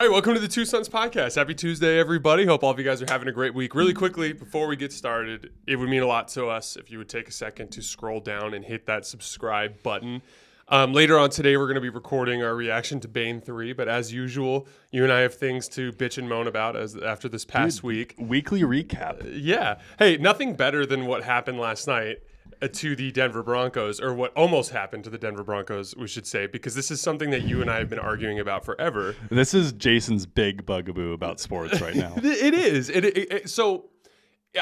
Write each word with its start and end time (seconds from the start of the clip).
All 0.00 0.06
right, 0.06 0.12
welcome 0.12 0.34
to 0.34 0.38
the 0.38 0.46
Two 0.46 0.64
Sons 0.64 0.88
Podcast. 0.88 1.34
Happy 1.34 1.56
Tuesday, 1.56 1.98
everybody. 1.98 2.46
Hope 2.46 2.62
all 2.62 2.70
of 2.70 2.78
you 2.78 2.84
guys 2.84 3.02
are 3.02 3.06
having 3.08 3.26
a 3.26 3.32
great 3.32 3.52
week. 3.52 3.74
Really 3.74 3.92
quickly, 3.92 4.32
before 4.32 4.68
we 4.68 4.76
get 4.76 4.92
started, 4.92 5.50
it 5.66 5.74
would 5.74 5.88
mean 5.88 6.02
a 6.02 6.06
lot 6.06 6.28
to 6.28 6.46
us 6.46 6.76
if 6.76 6.88
you 6.88 6.98
would 6.98 7.08
take 7.08 7.26
a 7.26 7.32
second 7.32 7.72
to 7.72 7.82
scroll 7.82 8.20
down 8.20 8.54
and 8.54 8.64
hit 8.64 8.86
that 8.86 9.06
subscribe 9.06 9.82
button. 9.82 10.22
Um, 10.68 10.92
later 10.92 11.18
on 11.18 11.30
today, 11.30 11.56
we're 11.56 11.66
going 11.66 11.74
to 11.74 11.80
be 11.80 11.88
recording 11.88 12.44
our 12.44 12.54
reaction 12.54 13.00
to 13.00 13.08
Bane 13.08 13.40
3, 13.40 13.72
but 13.72 13.88
as 13.88 14.12
usual, 14.12 14.68
you 14.92 15.02
and 15.02 15.12
I 15.12 15.18
have 15.18 15.34
things 15.34 15.66
to 15.70 15.90
bitch 15.90 16.16
and 16.16 16.28
moan 16.28 16.46
about 16.46 16.76
as 16.76 16.94
after 16.94 17.28
this 17.28 17.44
past 17.44 17.82
week. 17.82 18.14
Weekly 18.18 18.60
recap. 18.60 19.28
Yeah. 19.28 19.80
Hey, 19.98 20.16
nothing 20.16 20.54
better 20.54 20.86
than 20.86 21.06
what 21.06 21.24
happened 21.24 21.58
last 21.58 21.88
night 21.88 22.18
uh, 22.18 22.27
to 22.72 22.96
the 22.96 23.10
Denver 23.12 23.42
Broncos, 23.42 24.00
or 24.00 24.12
what 24.14 24.32
almost 24.34 24.70
happened 24.70 25.04
to 25.04 25.10
the 25.10 25.18
Denver 25.18 25.44
Broncos, 25.44 25.94
we 25.96 26.08
should 26.08 26.26
say, 26.26 26.46
because 26.46 26.74
this 26.74 26.90
is 26.90 27.00
something 27.00 27.30
that 27.30 27.42
you 27.42 27.60
and 27.60 27.70
I 27.70 27.78
have 27.78 27.88
been 27.88 27.98
arguing 27.98 28.40
about 28.40 28.64
forever. 28.64 29.14
This 29.30 29.54
is 29.54 29.72
Jason's 29.72 30.26
big 30.26 30.66
bugaboo 30.66 31.12
about 31.12 31.40
sports 31.40 31.80
right 31.80 31.94
now. 31.94 32.14
It 32.22 32.54
is. 32.54 32.88
It, 32.90 33.04
it, 33.04 33.16
it- 33.32 33.50
so 33.50 33.90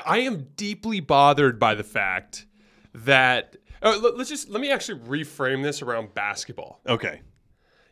I 0.04 0.18
am 0.18 0.48
deeply 0.56 1.00
bothered 1.00 1.58
by 1.58 1.74
the 1.74 1.84
fact 1.84 2.46
that. 2.94 3.56
Uh, 3.82 3.98
let- 4.02 4.16
let's 4.16 4.30
just 4.30 4.48
let 4.50 4.60
me 4.60 4.70
actually 4.70 4.98
reframe 5.00 5.62
this 5.62 5.82
around 5.82 6.14
basketball. 6.14 6.80
Okay. 6.88 7.20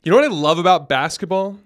You 0.03 0.11
know 0.11 0.17
what 0.17 0.25
I 0.25 0.29
love 0.35 0.59
about 0.59 0.89
basketball? 0.89 1.59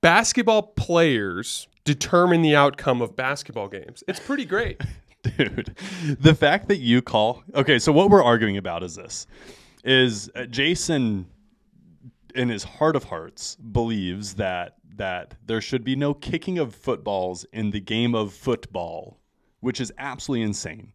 Basketball 0.00 0.62
players 0.62 1.66
determine 1.84 2.42
the 2.42 2.54
outcome 2.54 3.00
of 3.02 3.16
basketball 3.16 3.68
games. 3.68 4.04
It's 4.06 4.20
pretty 4.20 4.44
great. 4.44 4.80
Dude, 5.36 5.76
the 6.20 6.34
fact 6.34 6.68
that 6.68 6.78
you 6.78 7.02
call 7.02 7.42
okay, 7.54 7.78
so 7.78 7.90
what 7.92 8.08
we're 8.10 8.22
arguing 8.22 8.56
about 8.56 8.82
is 8.82 8.94
this: 8.94 9.26
is 9.84 10.30
uh, 10.34 10.44
Jason, 10.44 11.26
in 12.34 12.48
his 12.48 12.62
heart 12.62 12.94
of 12.94 13.04
hearts, 13.04 13.56
believes 13.56 14.34
that 14.34 14.76
that 14.96 15.34
there 15.46 15.60
should 15.60 15.84
be 15.84 15.96
no 15.96 16.14
kicking 16.14 16.58
of 16.58 16.74
footballs 16.74 17.44
in 17.52 17.70
the 17.70 17.80
game 17.80 18.14
of 18.14 18.32
football, 18.32 19.18
which 19.60 19.80
is 19.80 19.92
absolutely 19.98 20.42
insane. 20.42 20.92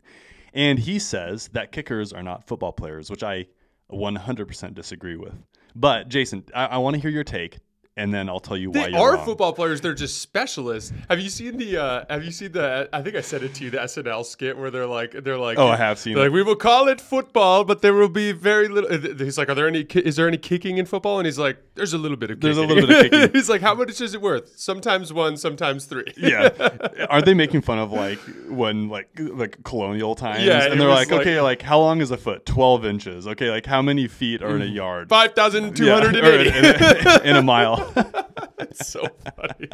And 0.54 0.78
he 0.78 1.00
says 1.00 1.50
that 1.54 1.72
kickers 1.72 2.14
are 2.14 2.22
not 2.22 2.46
football 2.46 2.72
players, 2.72 3.10
which 3.10 3.24
I 3.24 3.48
100% 3.92 4.74
disagree 4.74 5.16
with. 5.16 5.34
But 5.76 6.10
Jason, 6.10 6.44
I, 6.54 6.66
I 6.66 6.78
want 6.78 6.96
to 6.96 7.02
hear 7.02 7.10
your 7.10 7.24
take, 7.24 7.58
and 7.96 8.14
then 8.14 8.28
I'll 8.30 8.40
tell 8.40 8.58
you 8.58 8.72
why 8.72 8.86
They 8.86 8.92
you're 8.92 9.00
are 9.00 9.16
wrong. 9.16 9.26
football 9.26 9.54
players. 9.54 9.82
They're 9.82 9.94
just 9.94 10.20
specialists. 10.22 10.92
Have 11.10 11.20
you 11.20 11.30
seen 11.30 11.58
the? 11.58 11.78
Uh, 11.78 12.06
have 12.10 12.24
you 12.24 12.32
seen 12.32 12.52
the? 12.52 12.90
I 12.92 13.02
think 13.02 13.16
I 13.16 13.22
said 13.22 13.44
it 13.44 13.54
to 13.56 13.64
you. 13.64 13.70
The 13.70 13.78
SNL 13.78 14.26
skit 14.26 14.58
where 14.58 14.72
they're 14.72 14.88
like, 14.88 15.12
they're 15.24 15.38
like, 15.38 15.58
Oh, 15.60 15.68
I 15.68 15.76
have 15.78 16.00
seen 16.00 16.18
it. 16.18 16.20
Like 16.22 16.32
we 16.32 16.42
will 16.42 16.56
call 16.56 16.88
it 16.88 17.00
football, 17.00 17.64
but 17.64 17.82
there 17.82 17.94
will 17.94 18.10
be 18.10 18.32
very 18.32 18.68
little. 18.68 18.90
He's 19.18 19.38
like, 19.38 19.50
are 19.50 19.56
there 19.56 19.68
any? 19.68 19.82
Is 19.82 20.16
there 20.16 20.28
any 20.28 20.38
kicking 20.38 20.78
in 20.80 20.86
football? 20.88 21.20
And 21.20 21.26
he's 21.28 21.38
like, 21.38 21.58
there's 21.76 21.94
a 21.94 21.98
little 21.98 22.18
bit 22.18 22.32
of. 22.32 22.38
Kicking. 22.40 22.48
There's 22.48 22.58
a 22.58 22.66
little 22.66 22.88
bit 22.88 23.06
of 23.06 23.12
kicking. 23.12 23.32
he's 23.40 23.50
like, 23.50 23.62
how 23.62 23.76
much 23.76 24.02
is 24.02 24.14
it 24.16 24.22
worth? 24.22 24.58
Sometimes 24.58 25.14
one, 25.14 25.38
sometimes 25.38 25.86
three. 25.86 26.12
yeah. 26.18 26.50
Aren't 27.10 27.26
they 27.26 27.34
making 27.36 27.62
fun 27.62 27.78
of 27.80 27.92
like 27.92 28.20
when 28.48 28.90
like 28.90 29.10
like 29.20 29.64
colonial 29.64 30.16
times? 30.16 30.44
Yeah, 30.44 30.66
And 30.66 30.82
they're 30.82 30.90
like, 30.90 31.12
like- 31.12 31.22
okay, 31.22 31.42
like 31.42 31.62
how 31.62 31.80
long 31.80 32.02
is 32.02 32.10
a 32.12 32.18
foot? 32.18 32.46
Twelve 32.46 32.86
inches. 32.86 33.28
Okay, 33.28 33.52
like 33.52 33.66
how 33.68 33.82
many 33.84 34.08
feet 34.08 34.42
are 34.42 34.56
in 34.56 34.62
a 34.64 34.66
yard? 34.66 35.10
Five 35.10 35.34
thousand 35.34 35.76
two 35.76 35.86
Yeah, 35.86 36.02
hundred 36.02 36.16
eighty. 36.26 36.50
in, 36.58 36.66
in- 36.66 37.26
in 37.28 37.36
a 37.36 37.42
mile. 37.44 37.83
It's 38.60 38.88
so 38.88 39.06
funny. 39.36 39.68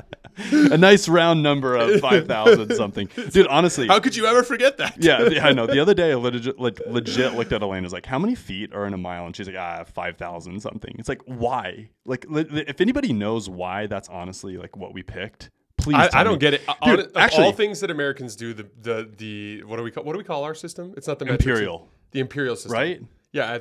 a 0.73 0.77
nice 0.77 1.07
round 1.07 1.43
number 1.43 1.75
of 1.75 1.99
five 1.99 2.27
thousand 2.27 2.73
something. 2.75 3.07
Dude, 3.31 3.45
honestly. 3.47 3.87
How 3.87 3.99
could 3.99 4.15
you 4.15 4.25
ever 4.25 4.41
forget 4.43 4.77
that? 4.77 4.95
yeah, 5.01 5.23
the- 5.23 5.41
I 5.45 5.51
know. 5.53 5.67
The 5.67 5.79
other 5.79 5.93
day, 5.93 6.11
I 6.11 6.15
legit, 6.15 6.59
like, 6.59 6.79
legit 6.87 7.33
looked 7.35 7.51
at 7.53 7.61
Elena. 7.61 7.83
Was 7.83 7.93
like, 7.93 8.05
"How 8.07 8.17
many 8.19 8.35
feet 8.35 8.73
are 8.73 8.85
in 8.87 8.93
a 8.93 8.97
mile?" 8.97 9.25
And 9.25 9.35
she's 9.35 9.47
like, 9.47 9.55
"Ah, 9.57 9.83
five 9.93 10.17
thousand 10.17 10.59
something." 10.61 10.95
It's 10.97 11.07
like, 11.07 11.21
why? 11.25 11.89
Like, 12.05 12.25
li- 12.29 12.47
if 12.67 12.81
anybody 12.81 13.13
knows 13.13 13.47
why, 13.49 13.85
that's 13.87 14.09
honestly 14.09 14.57
like 14.57 14.75
what 14.75 14.93
we 14.93 15.03
picked. 15.03 15.49
Please, 15.77 15.95
I, 15.95 16.09
I 16.21 16.23
don't 16.23 16.33
me. 16.33 16.39
get 16.39 16.55
it. 16.55 16.61
Dude, 16.83 16.99
of 16.99 17.11
actually- 17.15 17.45
all 17.45 17.51
things 17.53 17.79
that 17.81 17.91
Americans 17.91 18.35
do, 18.35 18.53
the 18.53 18.67
the 18.81 19.09
the 19.17 19.63
what 19.63 19.77
do 19.77 19.83
we 19.83 19.91
call 19.91 20.03
what 20.03 20.13
do 20.13 20.17
we 20.17 20.25
call 20.25 20.43
our 20.45 20.55
system? 20.55 20.93
It's 20.97 21.07
not 21.07 21.19
the 21.19 21.25
metric 21.25 21.41
Imperial. 21.41 21.77
system. 21.79 21.89
The 22.11 22.19
imperial 22.21 22.55
system, 22.55 22.71
Right? 22.71 23.01
Yeah, 23.31 23.59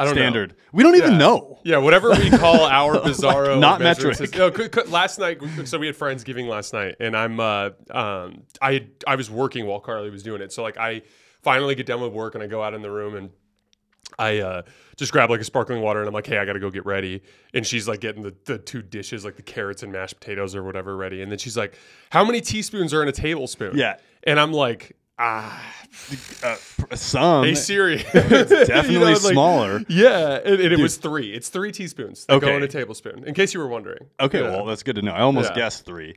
I, 0.00 0.04
don't 0.04 0.14
know. 0.14 0.20
standard. 0.22 0.54
We 0.72 0.82
don't 0.82 0.96
even 0.96 1.12
Yeah. 1.12 1.18
know. 1.18 1.58
Yeah, 1.64 1.76
whatever 1.78 2.10
we 2.10 2.30
call 2.30 2.60
our 2.64 2.96
bizarro 2.96 3.58
not 3.60 3.80
measuring 3.80 4.12
metric. 4.12 4.30
system. 4.30 4.38
No, 4.38 4.52
c- 4.54 4.68
c- 4.74 4.90
last 4.90 5.18
night, 5.18 5.38
so 5.64 5.78
we 5.78 5.86
had 5.86 5.96
friends 5.96 6.24
giving 6.24 6.48
last 6.48 6.72
night, 6.72 6.96
and 7.00 7.16
I'm 7.16 7.38
uh 7.40 7.70
um 7.90 8.42
I 8.62 8.72
had, 8.74 8.90
I 9.06 9.16
was 9.16 9.30
working 9.30 9.66
while 9.66 9.80
Carly 9.80 10.10
was 10.10 10.22
doing 10.22 10.40
it, 10.42 10.52
so 10.52 10.62
like 10.62 10.76
I 10.78 11.02
finally 11.42 11.74
get 11.74 11.86
done 11.86 12.00
with 12.00 12.12
work 12.12 12.34
and 12.34 12.42
I 12.44 12.46
go 12.46 12.62
out 12.62 12.74
in 12.74 12.82
the 12.82 12.90
room 12.90 13.14
and. 13.16 13.30
I 14.18 14.38
uh, 14.40 14.62
just 14.96 15.12
grab 15.12 15.30
like 15.30 15.40
a 15.40 15.44
sparkling 15.44 15.82
water 15.82 16.00
and 16.00 16.08
I'm 16.08 16.12
like, 16.12 16.26
hey, 16.26 16.36
I 16.38 16.44
got 16.44 16.54
to 16.54 16.58
go 16.58 16.68
get 16.68 16.84
ready. 16.84 17.22
And 17.54 17.64
she's 17.64 17.86
like 17.86 18.00
getting 18.00 18.22
the, 18.22 18.34
the 18.44 18.58
two 18.58 18.82
dishes, 18.82 19.24
like 19.24 19.36
the 19.36 19.42
carrots 19.42 19.82
and 19.84 19.92
mashed 19.92 20.18
potatoes 20.18 20.54
or 20.56 20.64
whatever, 20.64 20.96
ready. 20.96 21.22
And 21.22 21.30
then 21.30 21.38
she's 21.38 21.56
like, 21.56 21.78
how 22.10 22.24
many 22.24 22.40
teaspoons 22.40 22.92
are 22.92 23.02
in 23.02 23.08
a 23.08 23.12
tablespoon? 23.12 23.78
Yeah. 23.78 23.96
And 24.24 24.38
I'm 24.40 24.52
like, 24.52 24.96
ah, 25.20 25.74
Uh, 26.42 26.56
some. 26.94 27.44
hey 27.44 27.54
Siri. 27.54 27.98
definitely 28.12 28.92
You 28.94 28.98
know, 29.00 29.04
like- 29.06 29.16
smaller. 29.18 29.82
Yeah, 29.88 30.38
and, 30.44 30.60
and 30.60 30.72
it 30.72 30.78
was 30.78 30.96
three. 30.96 31.32
It's 31.32 31.48
three 31.48 31.72
teaspoons 31.72 32.24
that 32.26 32.40
go 32.40 32.46
Okay. 32.48 32.56
in 32.56 32.62
a 32.62 32.68
tablespoon. 32.68 33.24
In 33.24 33.34
case 33.34 33.52
you 33.54 33.60
were 33.60 33.68
wondering. 33.68 34.06
Okay, 34.18 34.40
Yeah. 34.40 34.50
well 34.50 34.64
that's 34.64 34.82
good 34.82 34.96
to 34.96 35.02
know. 35.02 35.12
I 35.12 35.20
almost 35.20 35.50
Yeah. 35.50 35.56
guessed 35.56 35.84
3 35.86 36.16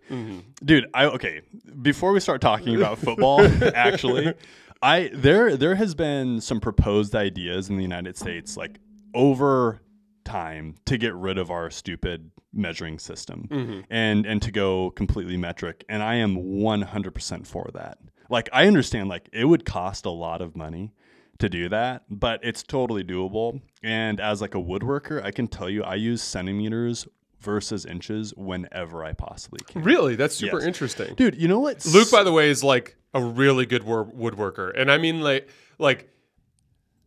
dude. 0.63 0.85
I 0.93 1.05
okay. 1.07 1.41
Before 1.81 2.11
we 2.13 2.19
start 2.19 2.39
talking 2.41 2.75
about 2.75 2.97
football, 2.99 3.41
actually, 3.75 4.33
I 4.81 5.09
there 5.13 5.57
there 5.57 5.75
has 5.75 5.95
been 5.95 6.39
some 6.41 6.59
proposed 6.59 7.13
ideas 7.15 7.69
in 7.69 7.75
the 7.77 7.83
United 7.83 8.17
States, 8.17 8.55
like 8.57 8.79
over 9.13 9.81
time, 10.23 10.75
to 10.85 10.97
get 10.97 11.13
rid 11.15 11.37
of 11.37 11.51
our 11.51 11.69
stupid 11.69 12.31
measuring 12.53 12.99
system 12.99 13.83
and 13.89 14.25
and 14.25 14.41
to 14.43 14.51
go 14.51 14.91
completely 14.91 15.35
metric. 15.37 15.83
And 15.89 16.01
I 16.03 16.15
am 16.15 16.35
one 16.61 16.83
hundred 16.83 17.13
percent 17.15 17.47
for 17.47 17.69
that. 17.73 17.97
Like 18.33 18.49
I 18.51 18.65
understand, 18.67 19.07
like 19.09 19.29
it 19.31 19.45
would 19.45 19.63
cost 19.63 20.05
a 20.05 20.09
lot 20.09 20.41
of 20.41 20.55
money 20.55 20.91
to 21.37 21.47
do 21.49 21.69
that, 21.69 22.03
but 22.09 22.39
it's 22.43 22.63
totally 22.63 23.03
doable. 23.03 23.61
And 23.83 24.19
as 24.19 24.41
like 24.41 24.55
a 24.55 24.59
woodworker, 24.61 25.23
I 25.23 25.31
can 25.31 25.47
tell 25.47 25.69
you 25.69 25.83
I 25.83 25.95
use 25.95 26.21
centimeters 26.21 27.07
versus 27.39 27.85
inches 27.85 28.33
whenever 28.35 29.03
I 29.05 29.11
possibly 29.13 29.59
can. 29.67 29.83
Really? 29.83 30.15
That's 30.15 30.33
super 30.35 30.57
Yes. 30.59 30.65
interesting. 30.67 31.13
Dude, 31.15 31.35
you 31.35 31.47
know 31.47 31.59
what? 31.59 31.85
Luke, 31.85 32.09
by 32.09 32.23
the 32.23 32.31
way, 32.31 32.49
is 32.49 32.63
like 32.63 32.95
a 33.13 33.21
really 33.21 33.65
good 33.65 33.83
wor- 33.83 34.05
woodworker. 34.05 34.71
And 34.79 34.91
I 34.91 34.97
mean, 34.97 35.21
like, 35.21 35.47
like 35.77 36.09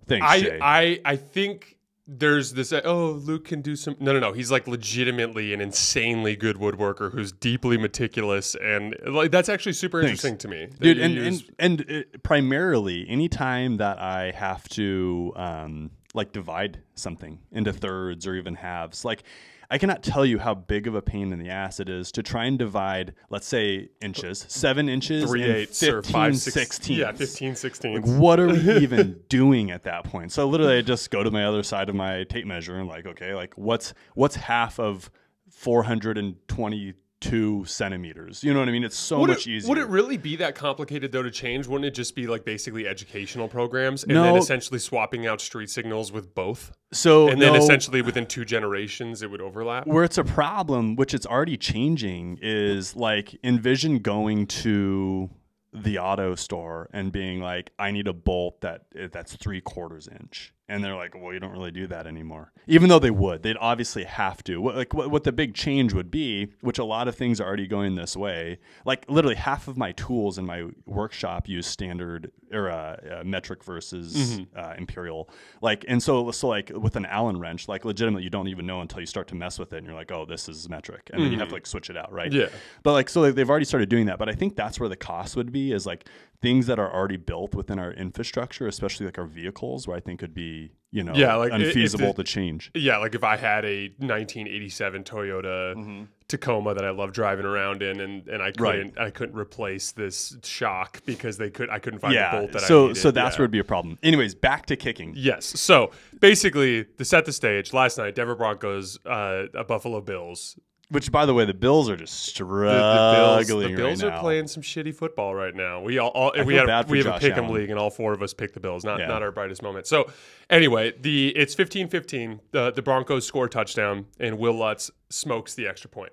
Thanks, 0.06 0.26
I, 0.26 0.40
Jay. 0.40 0.58
I, 0.62 1.00
I 1.04 1.16
think 1.16 1.75
there's 2.06 2.52
this, 2.52 2.72
uh, 2.72 2.80
oh, 2.84 3.10
Luke 3.10 3.46
can 3.46 3.62
do 3.62 3.74
some. 3.74 3.96
No, 3.98 4.12
no, 4.12 4.20
no. 4.20 4.32
He's 4.32 4.50
like 4.50 4.68
legitimately 4.68 5.52
an 5.52 5.60
insanely 5.60 6.36
good 6.36 6.56
woodworker 6.56 7.10
who's 7.10 7.32
deeply 7.32 7.76
meticulous. 7.76 8.54
And 8.54 8.96
like, 9.06 9.32
that's 9.32 9.48
actually 9.48 9.72
super 9.72 10.02
Thanks. 10.02 10.24
interesting 10.24 10.38
to 10.38 10.48
me. 10.48 10.68
Dude, 10.80 10.98
and, 10.98 11.18
and 11.18 11.44
and 11.58 11.90
uh, 11.90 12.18
primarily, 12.22 13.08
anytime 13.08 13.78
that 13.78 13.98
I 13.98 14.30
have 14.32 14.68
to 14.70 15.32
um, 15.36 15.90
like 16.14 16.32
divide 16.32 16.80
something 16.94 17.40
into 17.50 17.72
thirds 17.72 18.26
or 18.26 18.34
even 18.34 18.54
halves, 18.54 19.04
like 19.04 19.24
I 19.70 19.78
cannot 19.78 20.02
tell 20.02 20.24
you 20.24 20.38
how 20.38 20.54
big 20.54 20.86
of 20.86 20.94
a 20.94 21.02
pain 21.02 21.32
in 21.32 21.38
the 21.38 21.48
ass 21.48 21.80
it 21.80 21.88
is 21.88 22.12
to 22.12 22.22
try 22.22 22.44
and 22.44 22.58
divide, 22.58 23.14
let's 23.30 23.46
say, 23.46 23.88
inches, 24.00 24.44
seven 24.48 24.88
inches, 24.88 25.28
three 25.28 25.42
eighths, 25.44 25.80
15, 25.80 25.94
or 25.94 26.02
five 26.02 26.36
sixteenths. 26.36 27.00
Yeah, 27.00 27.12
15 27.12 27.56
sixteenths. 27.56 28.08
Like, 28.08 28.18
what 28.18 28.38
are 28.38 28.48
we 28.48 28.76
even 28.82 29.20
doing 29.28 29.70
at 29.70 29.84
that 29.84 30.04
point? 30.04 30.32
So 30.32 30.48
literally, 30.48 30.78
I 30.78 30.82
just 30.82 31.10
go 31.10 31.22
to 31.22 31.30
my 31.30 31.44
other 31.44 31.62
side 31.62 31.88
of 31.88 31.94
my 31.94 32.24
tape 32.24 32.46
measure 32.46 32.78
and 32.78 32.88
like, 32.88 33.06
okay, 33.06 33.34
like 33.34 33.54
what's 33.56 33.94
what's 34.14 34.36
half 34.36 34.78
of 34.78 35.10
420 35.50 36.94
two 37.30 37.64
centimeters. 37.64 38.42
You 38.44 38.52
know 38.52 38.60
what 38.60 38.68
I 38.68 38.72
mean? 38.72 38.84
It's 38.84 38.96
so 38.96 39.20
would 39.20 39.30
much 39.30 39.46
it, 39.46 39.50
easier. 39.50 39.68
Would 39.68 39.78
it 39.78 39.88
really 39.88 40.16
be 40.16 40.36
that 40.36 40.54
complicated 40.54 41.12
though 41.12 41.22
to 41.22 41.30
change? 41.30 41.66
Wouldn't 41.66 41.86
it 41.86 41.94
just 41.94 42.14
be 42.14 42.26
like 42.26 42.44
basically 42.44 42.86
educational 42.86 43.48
programs 43.48 44.04
and 44.04 44.14
no. 44.14 44.22
then 44.22 44.36
essentially 44.36 44.78
swapping 44.78 45.26
out 45.26 45.40
street 45.40 45.70
signals 45.70 46.12
with 46.12 46.34
both? 46.34 46.72
So 46.92 47.28
and 47.28 47.40
then 47.40 47.52
no, 47.52 47.58
essentially 47.58 48.02
within 48.02 48.26
two 48.26 48.44
generations 48.44 49.22
it 49.22 49.30
would 49.30 49.40
overlap. 49.40 49.86
Where 49.86 50.04
it's 50.04 50.18
a 50.18 50.24
problem, 50.24 50.96
which 50.96 51.14
it's 51.14 51.26
already 51.26 51.56
changing, 51.56 52.38
is 52.42 52.96
like 52.96 53.38
envision 53.42 53.98
going 53.98 54.46
to 54.46 55.30
the 55.72 55.98
auto 55.98 56.34
store 56.34 56.88
and 56.92 57.12
being 57.12 57.40
like, 57.40 57.70
I 57.78 57.90
need 57.90 58.08
a 58.08 58.12
bolt 58.12 58.62
that 58.62 58.86
that's 59.12 59.36
three 59.36 59.60
quarters 59.60 60.08
inch 60.08 60.54
and 60.68 60.82
they're 60.82 60.96
like, 60.96 61.14
well, 61.14 61.32
you 61.32 61.38
don't 61.38 61.52
really 61.52 61.70
do 61.70 61.86
that 61.86 62.08
anymore. 62.08 62.52
Even 62.66 62.88
though 62.88 62.98
they 62.98 63.12
would, 63.12 63.44
they'd 63.44 63.56
obviously 63.60 64.02
have 64.02 64.42
to. 64.44 64.60
What, 64.60 64.74
like 64.74 64.92
what, 64.92 65.12
what 65.12 65.22
the 65.22 65.30
big 65.30 65.54
change 65.54 65.92
would 65.92 66.10
be, 66.10 66.48
which 66.60 66.78
a 66.80 66.84
lot 66.84 67.06
of 67.06 67.14
things 67.14 67.40
are 67.40 67.46
already 67.46 67.68
going 67.68 67.94
this 67.94 68.16
way. 68.16 68.58
Like 68.84 69.08
literally 69.08 69.36
half 69.36 69.68
of 69.68 69.76
my 69.76 69.92
tools 69.92 70.38
in 70.38 70.44
my 70.44 70.66
workshop 70.84 71.48
use 71.48 71.68
standard 71.68 72.32
or 72.52 72.68
uh, 72.68 72.96
uh, 73.20 73.22
metric 73.24 73.62
versus 73.62 74.40
uh, 74.56 74.74
imperial. 74.76 75.30
Like, 75.62 75.84
and 75.86 76.02
so 76.02 76.32
so 76.32 76.48
like 76.48 76.72
with 76.74 76.96
an 76.96 77.06
Allen 77.06 77.38
wrench, 77.38 77.68
like 77.68 77.84
legitimately, 77.84 78.24
you 78.24 78.30
don't 78.30 78.48
even 78.48 78.66
know 78.66 78.80
until 78.80 78.98
you 78.98 79.06
start 79.06 79.28
to 79.28 79.36
mess 79.36 79.60
with 79.60 79.72
it, 79.72 79.78
and 79.78 79.86
you're 79.86 79.94
like, 79.94 80.10
oh, 80.10 80.24
this 80.24 80.48
is 80.48 80.68
metric, 80.68 81.10
and 81.12 81.22
then 81.22 81.30
you 81.30 81.38
have 81.38 81.48
to 81.48 81.54
like 81.54 81.66
switch 81.66 81.90
it 81.90 81.96
out, 81.96 82.12
right? 82.12 82.32
Yeah. 82.32 82.48
But 82.82 82.92
like, 82.92 83.08
so 83.08 83.20
like, 83.20 83.36
they've 83.36 83.48
already 83.48 83.64
started 83.64 83.88
doing 83.88 84.06
that. 84.06 84.18
But 84.18 84.28
I 84.28 84.32
think 84.32 84.56
that's 84.56 84.80
where 84.80 84.88
the 84.88 84.96
cost 84.96 85.36
would 85.36 85.52
be 85.52 85.72
is 85.72 85.86
like 85.86 86.08
things 86.42 86.66
that 86.66 86.78
are 86.78 86.92
already 86.92 87.16
built 87.16 87.54
within 87.54 87.78
our 87.78 87.92
infrastructure, 87.92 88.66
especially 88.66 89.06
like 89.06 89.18
our 89.18 89.26
vehicles, 89.26 89.88
where 89.88 89.96
I 89.96 90.00
think 90.00 90.20
could 90.20 90.34
be 90.34 90.72
you 90.92 91.02
know 91.02 91.14
Yeah, 91.14 91.34
like, 91.36 91.52
i- 91.52 91.56
unfeasible 91.56 92.12
the- 92.12 92.22
to 92.22 92.30
change. 92.32 92.70
Yeah, 92.74 92.98
like 92.98 93.14
if 93.14 93.24
I 93.24 93.36
had 93.36 93.64
a 93.64 93.88
1987 93.98 95.04
Toyota 95.04 96.06
Tacoma 96.28 96.74
that 96.74 96.84
I 96.84 96.90
love 96.90 97.12
driving 97.12 97.46
around 97.46 97.82
in, 97.82 98.00
and, 98.00 98.26
and 98.28 98.42
I 98.42 98.50
couldn't 98.52 98.98
I 98.98 99.10
couldn't 99.10 99.36
replace 99.36 99.92
this 99.92 100.36
shock 100.44 101.00
because 101.06 101.38
they 101.38 101.50
could 101.50 101.70
I 101.70 101.78
couldn't 101.78 102.00
find 102.00 102.14
the 102.16 102.28
bolt 102.32 102.52
that 102.52 102.62
I 102.64 102.66
So 102.66 102.88
needed. 102.88 103.00
so 103.00 103.10
that's 103.10 103.34
Yeah. 103.36 103.38
where 103.40 103.44
it'd 103.44 103.50
be 103.52 103.58
a 103.58 103.64
problem. 103.64 103.98
Anyways, 104.02 104.34
back 104.34 104.66
to 104.66 104.76
kicking. 104.76 105.12
Yes. 105.16 105.44
So 105.46 105.90
basically, 106.20 106.84
to 106.84 107.04
set 107.04 107.24
the 107.26 107.32
stage, 107.32 107.72
last 107.72 107.98
night 107.98 108.14
Denver 108.14 108.34
Broncos, 108.34 108.98
uh, 109.06 109.46
uh, 109.54 109.64
Buffalo 109.64 110.00
Bills. 110.00 110.58
Which, 110.88 111.10
by 111.10 111.26
the 111.26 111.34
way, 111.34 111.44
the 111.44 111.52
Bills 111.52 111.90
are 111.90 111.96
just 111.96 112.36
The, 112.38 112.44
the 112.44 113.12
Bills, 113.16 113.44
struggling 113.44 113.74
the 113.74 113.76
Bills 113.82 114.02
right 114.04 114.12
are 114.12 114.14
now. 114.14 114.20
playing 114.20 114.46
some 114.46 114.62
shitty 114.62 114.94
football 114.94 115.34
right 115.34 115.52
now. 115.54 115.80
We 115.80 115.98
all, 115.98 116.10
all 116.10 116.30
we 116.36 116.44
feel 116.54 116.58
had 116.58 116.66
bad 116.68 116.86
for 116.86 116.92
we 116.92 116.98
have 116.98 117.16
a 117.16 117.18
pick 117.18 117.32
'em 117.36 117.44
Allen. 117.46 117.56
league, 117.56 117.70
and 117.70 117.78
all 117.78 117.90
four 117.90 118.12
of 118.12 118.22
us 118.22 118.32
picked 118.32 118.54
the 118.54 118.60
Bills. 118.60 118.84
Not 118.84 119.00
Yeah. 119.00 119.06
not 119.08 119.20
our 119.20 119.32
brightest 119.32 119.62
moment. 119.64 119.88
So 119.88 120.08
anyway, 120.48 120.92
the 121.00 121.30
it's 121.36 121.56
15-15. 121.56 122.38
The 122.52 122.70
the 122.70 122.82
Broncos 122.82 123.26
score 123.26 123.46
a 123.46 123.48
touchdown, 123.48 124.06
and 124.20 124.38
Wil 124.38 124.52
Lutz 124.52 124.92
smokes 125.10 125.54
the 125.54 125.66
extra 125.66 125.90
point. 125.90 126.12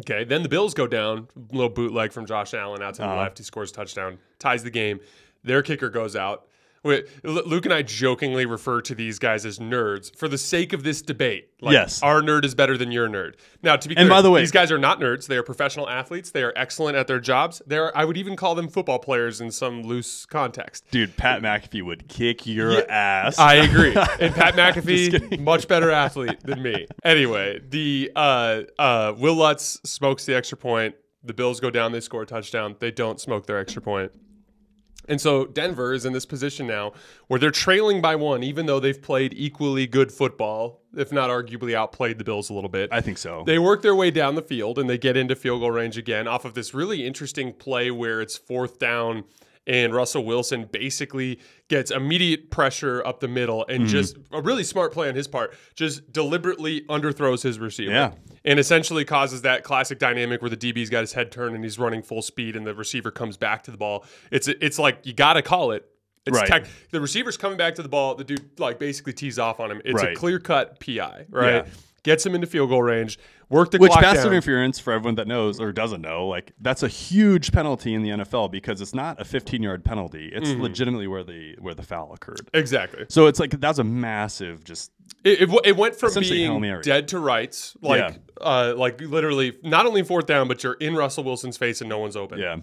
Okay, 0.00 0.24
then 0.24 0.42
the 0.42 0.48
Bills 0.48 0.74
go 0.74 0.88
down, 0.88 1.28
little 1.52 1.68
bootleg 1.68 2.12
from 2.12 2.26
Josh 2.26 2.54
Allen 2.54 2.82
out 2.82 2.94
to 2.94 3.02
the 3.02 3.06
Uh-huh. 3.08 3.20
left. 3.22 3.38
He 3.38 3.44
scores 3.44 3.70
a 3.70 3.74
touchdown, 3.74 4.18
ties 4.40 4.64
the 4.64 4.70
game. 4.70 4.98
Their 5.44 5.62
kicker 5.62 5.90
goes 5.90 6.16
out. 6.16 6.46
Wait, 6.82 7.04
Luke 7.24 7.66
and 7.66 7.74
I 7.74 7.82
jokingly 7.82 8.46
refer 8.46 8.80
to 8.82 8.94
these 8.94 9.18
guys 9.18 9.44
as 9.44 9.58
nerds 9.58 10.16
for 10.16 10.28
the 10.28 10.38
sake 10.38 10.72
of 10.72 10.82
this 10.82 11.02
debate. 11.02 11.48
Like, 11.60 11.74
Yes. 11.74 12.02
our 12.02 12.22
nerd 12.22 12.46
is 12.46 12.54
better 12.54 12.78
than 12.78 12.90
your 12.90 13.06
nerd. 13.06 13.34
Now, 13.62 13.76
to 13.76 13.86
be 13.86 13.94
And 13.96 14.06
clear, 14.08 14.16
by 14.18 14.22
the 14.22 14.30
way- 14.30 14.40
these 14.40 14.50
guys 14.50 14.72
are 14.72 14.78
not 14.78 14.98
nerds. 14.98 15.26
They 15.26 15.36
are 15.36 15.42
professional 15.42 15.86
athletes. 15.90 16.30
They 16.30 16.42
are 16.42 16.54
excellent 16.56 16.96
at 16.96 17.06
their 17.06 17.20
jobs. 17.20 17.60
They 17.66 17.76
are, 17.76 17.92
I 17.94 18.06
would 18.06 18.16
even 18.16 18.34
call 18.34 18.54
them 18.54 18.66
football 18.68 18.98
players 18.98 19.42
in 19.42 19.50
some 19.50 19.82
loose 19.82 20.24
context. 20.24 20.84
Dude, 20.90 21.18
Pat 21.18 21.42
McAfee 21.42 21.82
would 21.84 22.08
kick 22.08 22.46
your 22.46 22.90
ass. 22.90 23.38
I 23.38 23.54
agree. 23.66 23.94
And 24.18 24.34
Pat 24.34 24.54
McAfee, 24.54 25.38
much 25.38 25.68
better 25.68 25.90
athlete 25.90 26.40
than 26.44 26.62
me. 26.62 26.86
Anyway, 27.04 27.60
the 27.68 28.10
uh, 28.16 28.62
uh, 28.78 29.12
Wil 29.18 29.34
Lutz 29.34 29.78
smokes 29.84 30.24
the 30.24 30.34
extra 30.34 30.56
point. 30.56 30.94
The 31.22 31.34
Bills 31.34 31.60
go 31.60 31.68
down. 31.68 31.92
They 31.92 32.00
score 32.00 32.22
a 32.22 32.26
touchdown. 32.26 32.76
They 32.80 32.90
don't 32.90 33.20
smoke 33.20 33.44
their 33.46 33.58
extra 33.58 33.82
point. 33.82 34.12
And 35.08 35.20
so 35.20 35.46
Denver 35.46 35.92
is 35.92 36.04
in 36.04 36.12
this 36.12 36.26
position 36.26 36.66
now 36.66 36.92
where 37.26 37.40
they're 37.40 37.50
trailing 37.50 38.00
by 38.00 38.16
one, 38.16 38.42
even 38.42 38.66
though 38.66 38.80
they've 38.80 39.00
played 39.00 39.34
equally 39.36 39.86
good 39.86 40.12
football, 40.12 40.82
if 40.96 41.10
not 41.10 41.30
arguably 41.30 41.74
outplayed 41.74 42.18
the 42.18 42.24
Bills 42.24 42.50
a 42.50 42.54
little 42.54 42.70
bit. 42.70 42.90
I 42.92 43.00
think 43.00 43.18
so. 43.18 43.42
They 43.46 43.58
work 43.58 43.82
their 43.82 43.94
way 43.94 44.10
down 44.10 44.34
the 44.34 44.42
field 44.42 44.78
and 44.78 44.88
they 44.88 44.98
get 44.98 45.16
into 45.16 45.34
field 45.34 45.60
goal 45.60 45.70
range 45.70 45.98
again 45.98 46.28
off 46.28 46.44
of 46.44 46.54
this 46.54 46.74
really 46.74 47.06
interesting 47.06 47.52
play 47.52 47.90
where 47.90 48.20
it's 48.20 48.36
fourth 48.36 48.78
down 48.78 49.24
and 49.66 49.94
Russell 49.94 50.24
Wilson 50.24 50.68
basically 50.70 51.38
gets 51.68 51.90
immediate 51.90 52.50
pressure 52.50 53.04
up 53.06 53.20
the 53.20 53.28
middle 53.28 53.64
and 53.68 53.82
hmm. 53.82 53.88
just 53.88 54.16
a 54.32 54.40
really 54.40 54.64
smart 54.64 54.92
play 54.92 55.08
on 55.08 55.14
his 55.14 55.28
part, 55.28 55.54
just 55.74 56.12
deliberately 56.12 56.82
underthrows 56.82 57.42
his 57.42 57.58
receiver. 57.58 57.92
Yeah. 57.92 58.12
And 58.44 58.58
essentially 58.58 59.04
causes 59.04 59.42
that 59.42 59.64
classic 59.64 59.98
dynamic 59.98 60.40
where 60.40 60.48
the 60.48 60.56
DB's 60.56 60.88
got 60.88 61.00
his 61.00 61.12
head 61.12 61.30
turned 61.30 61.54
and 61.54 61.62
he's 61.62 61.78
running 61.78 62.00
full 62.02 62.22
speed 62.22 62.56
and 62.56 62.66
the 62.66 62.74
receiver 62.74 63.10
comes 63.10 63.36
back 63.36 63.62
to 63.64 63.70
the 63.70 63.76
ball. 63.76 64.04
It's 64.30 64.48
it's 64.48 64.78
like 64.78 65.04
you 65.04 65.12
got 65.12 65.34
to 65.34 65.42
call 65.42 65.72
it. 65.72 65.86
It's 66.26 66.38
Right. 66.38 66.46
tech, 66.46 66.66
the 66.90 67.00
receiver's 67.00 67.36
coming 67.36 67.58
back 67.58 67.74
to 67.74 67.82
the 67.82 67.88
ball. 67.88 68.14
The 68.14 68.24
dude 68.24 68.58
like 68.58 68.78
basically 68.78 69.12
tees 69.12 69.38
off 69.38 69.60
on 69.60 69.70
him. 69.70 69.82
It's 69.84 70.02
a 70.02 70.14
clear 70.14 70.38
cut 70.38 70.80
PI, 70.80 71.26
right? 71.30 71.66
Yeah. 71.66 71.66
Gets 72.02 72.24
him 72.24 72.34
into 72.34 72.46
field 72.46 72.70
goal 72.70 72.82
range. 72.82 73.18
Work 73.50 73.72
the 73.72 73.78
Which 73.78 73.90
clock 73.90 74.02
pass 74.04 74.16
down. 74.18 74.28
interference, 74.28 74.78
for 74.78 74.92
everyone 74.92 75.16
that 75.16 75.26
knows 75.26 75.58
or 75.58 75.72
doesn't 75.72 76.00
know, 76.00 76.28
like 76.28 76.52
that's 76.60 76.82
a 76.84 76.88
huge 76.88 77.50
penalty 77.50 77.94
in 77.94 78.02
the 78.02 78.10
NFL 78.10 78.50
because 78.52 78.80
it's 78.80 78.94
not 78.94 79.20
a 79.20 79.24
15 79.24 79.60
yard 79.62 79.84
penalty. 79.84 80.30
It's 80.32 80.48
Mm-hmm. 80.50 80.62
legitimately 80.62 81.08
where 81.08 81.24
the 81.24 81.56
where 81.58 81.74
the 81.74 81.82
foul 81.82 82.12
occurred. 82.14 82.48
Exactly. 82.54 83.06
So 83.08 83.26
it's 83.26 83.40
like 83.40 83.50
that's 83.60 83.80
a 83.80 83.84
massive 83.84 84.62
just 84.62 84.92
It, 85.24 85.42
it, 85.42 85.60
it 85.64 85.76
went 85.76 85.96
from 85.96 86.10
Essentially 86.10 86.38
Hail 86.44 86.50
being 86.52 86.60
Mary. 86.60 86.82
dead 86.82 87.08
to 87.08 87.18
rights, 87.18 87.76
like 87.82 88.18
uh, 88.40 88.74
like 88.76 89.00
literally 89.00 89.56
not 89.64 89.84
only 89.84 90.04
fourth 90.04 90.26
down, 90.26 90.46
but 90.46 90.62
you're 90.62 90.74
in 90.74 90.94
Russell 90.94 91.24
Wilson's 91.24 91.56
face 91.56 91.80
and 91.80 91.90
no 91.90 91.98
one's 91.98 92.14
open. 92.16 92.38
yeah. 92.38 92.56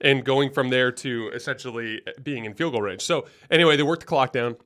And 0.00 0.22
going 0.24 0.50
from 0.52 0.68
there 0.68 0.92
to 0.92 1.30
essentially 1.32 2.02
being 2.22 2.44
in 2.44 2.52
field 2.52 2.72
goal 2.74 2.82
range. 2.82 3.00
So 3.00 3.26
anyway, 3.50 3.76
they 3.78 3.82
worked 3.82 4.00
the 4.02 4.06
clock 4.06 4.32
down. 4.32 4.56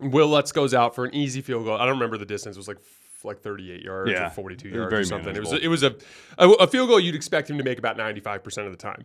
Wil 0.00 0.26
Lutz 0.28 0.50
goes 0.50 0.74
out 0.74 0.94
for 0.96 1.04
an 1.04 1.14
easy 1.14 1.42
field 1.42 1.64
goal. 1.66 1.76
I 1.76 1.80
don't 1.84 1.94
remember 1.94 2.18
the 2.18 2.24
distance. 2.26 2.56
It 2.56 2.58
was 2.58 2.66
like 2.66 2.78
like 3.24 3.40
38 3.42 3.82
yards 3.82 4.10
Yeah. 4.10 4.26
or 4.26 4.30
42 4.30 4.68
yards 4.68 4.92
or 4.94 5.04
something. 5.04 5.34
It 5.36 5.40
was 5.40 5.52
it 5.52 5.68
was 5.68 5.82
a, 5.82 5.94
a 6.38 6.48
a 6.50 6.66
field 6.66 6.88
goal 6.88 6.98
you'd 7.00 7.14
expect 7.14 7.48
him 7.50 7.58
to 7.58 7.64
make 7.64 7.78
about 7.78 7.96
95% 7.98 8.64
of 8.66 8.70
the 8.70 8.76
time. 8.76 9.04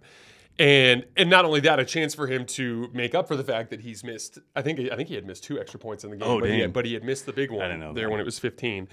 And 0.57 1.05
and 1.17 1.29
not 1.29 1.43
only 1.43 1.59
that, 1.61 1.79
a 1.79 1.85
chance 1.85 2.15
for 2.15 2.27
him 2.27 2.45
to 2.45 2.89
make 2.93 3.13
up 3.13 3.27
for 3.27 3.35
the 3.35 3.43
fact 3.43 3.71
that 3.71 3.81
he's 3.81 4.03
missed. 4.05 4.39
I 4.55 4.61
think 4.61 4.79
I 4.91 4.95
think 4.95 5.09
he 5.09 5.15
had 5.15 5.25
missed 5.25 5.43
two 5.43 5.59
extra 5.59 5.79
points 5.79 6.03
in 6.05 6.11
the 6.11 6.15
game, 6.17 6.29
Oh, 6.29 6.39
but, 6.39 6.49
he 6.49 6.61
had, 6.61 6.71
but 6.71 6.85
he 6.85 6.93
had 6.93 7.03
missed 7.03 7.25
the 7.25 7.33
big 7.33 7.51
one 7.51 7.61
didn't 7.67 7.81
know 7.81 7.93
there 7.93 8.05
that. 8.05 8.11
when 8.11 8.19
it 8.21 8.25
was 8.25 8.39
15. 8.39 8.87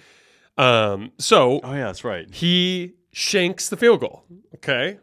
Um, 0.58 1.12
so 1.18 1.60
Oh 1.62 1.72
yeah, 1.72 1.84
that's 1.84 2.02
right. 2.04 2.28
he 2.34 2.94
shanks 3.12 3.68
the 3.68 3.76
field 3.76 4.00
goal. 4.00 4.24
Okay. 4.56 4.98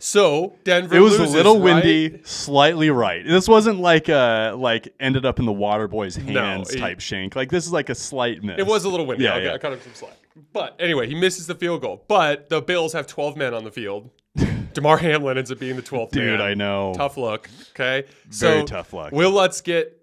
So 0.00 0.54
Denver. 0.64 0.96
It 0.96 1.00
was 1.00 1.16
a 1.16 1.20
loses, 1.20 1.34
little 1.34 1.56
right? 1.56 1.82
windy, 1.84 2.20
slightly 2.24 2.88
right. 2.90 3.26
This 3.26 3.48
wasn't 3.48 3.80
like 3.80 4.08
a 4.08 4.54
like 4.56 4.94
ended 5.00 5.26
up 5.26 5.40
in 5.40 5.44
the 5.46 5.52
water 5.52 5.88
boy's 5.88 6.16
No, 6.18 6.40
hands 6.40 6.70
it- 6.72 6.78
type 6.78 7.00
shank. 7.00 7.34
Like 7.34 7.50
this 7.50 7.66
is 7.66 7.72
like 7.72 7.88
a 7.88 7.94
slight 7.96 8.42
miss. 8.44 8.58
It 8.58 8.66
was 8.66 8.84
a 8.84 8.88
little 8.88 9.06
windy. 9.06 9.24
Yeah, 9.24 9.34
I'll- 9.34 9.42
yeah. 9.42 9.54
I 9.54 9.58
cut 9.58 9.72
him 9.72 9.80
some 9.82 9.94
slack. 9.94 10.16
But 10.52 10.76
anyway, 10.78 11.08
he 11.08 11.16
misses 11.16 11.48
the 11.48 11.54
field 11.56 11.80
goal. 11.82 12.04
But 12.06 12.48
the 12.48 12.62
Bills 12.62 12.92
have 12.92 13.08
12 13.08 13.36
men 13.36 13.54
on 13.54 13.64
the 13.64 13.72
field. 13.72 14.10
Damar 14.72 14.98
Hamlin 14.98 15.36
ends 15.36 15.50
up 15.50 15.58
being 15.58 15.74
the 15.74 15.82
12th 15.82 16.10
Dude, 16.12 16.38
man. 16.38 16.40
I 16.40 16.54
know. 16.54 16.92
Tough 16.94 17.16
luck. 17.16 17.50
Okay. 17.72 18.06
Very 18.28 18.60
so 18.60 18.64
tough 18.64 18.92
luck. 18.92 19.10
Wil 19.10 19.32
Lutz 19.32 19.60
get 19.60 19.97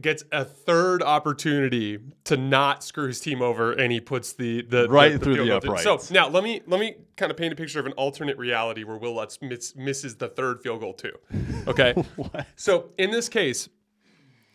gets 0.00 0.22
a 0.32 0.44
third 0.44 1.02
opportunity 1.02 1.98
to 2.24 2.36
not 2.36 2.84
screw 2.84 3.08
his 3.08 3.20
team 3.20 3.42
over, 3.42 3.72
and 3.72 3.90
he 3.92 4.00
puts 4.00 4.32
the 4.32 4.62
the 4.62 4.88
Right 4.88 5.12
the, 5.12 5.18
through 5.18 5.44
the 5.46 5.60
through. 5.60 5.78
So 5.78 5.98
now 6.10 6.28
let 6.28 6.44
me 6.44 6.60
let 6.66 6.78
me 6.80 6.94
kind 7.16 7.30
of 7.30 7.36
paint 7.36 7.52
a 7.52 7.56
picture 7.56 7.80
of 7.80 7.86
an 7.86 7.92
alternate 7.92 8.36
reality 8.38 8.84
where 8.84 8.96
Wil 8.96 9.14
Lutz 9.14 9.38
miss, 9.42 9.74
misses 9.74 10.16
the 10.16 10.28
third 10.28 10.60
field 10.62 10.80
goal 10.80 10.94
too. 10.94 11.12
Okay. 11.66 11.94
So 12.56 12.90
in 12.98 13.10
this 13.10 13.28
case, 13.28 13.68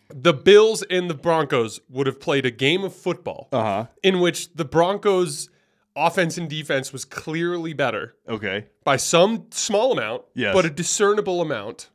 the 0.08 0.32
Bills 0.32 0.82
and 0.90 1.08
the 1.10 1.14
Broncos 1.14 1.80
would 1.88 2.06
have 2.06 2.20
played 2.20 2.46
a 2.46 2.50
game 2.50 2.84
of 2.84 2.94
football 2.94 3.48
Uh 3.52 3.62
huh. 3.62 3.86
in 4.02 4.20
which 4.20 4.52
the 4.54 4.64
Broncos 4.64 5.48
offense 5.96 6.36
and 6.38 6.48
defense 6.48 6.92
was 6.92 7.04
clearly 7.04 7.72
better 7.72 8.16
Okay. 8.28 8.66
by 8.84 8.96
some 8.96 9.46
small 9.50 9.92
amount, 9.92 10.22
Yes. 10.34 10.54
but 10.54 10.64
a 10.64 10.70
discernible 10.70 11.40
amount. 11.40 11.90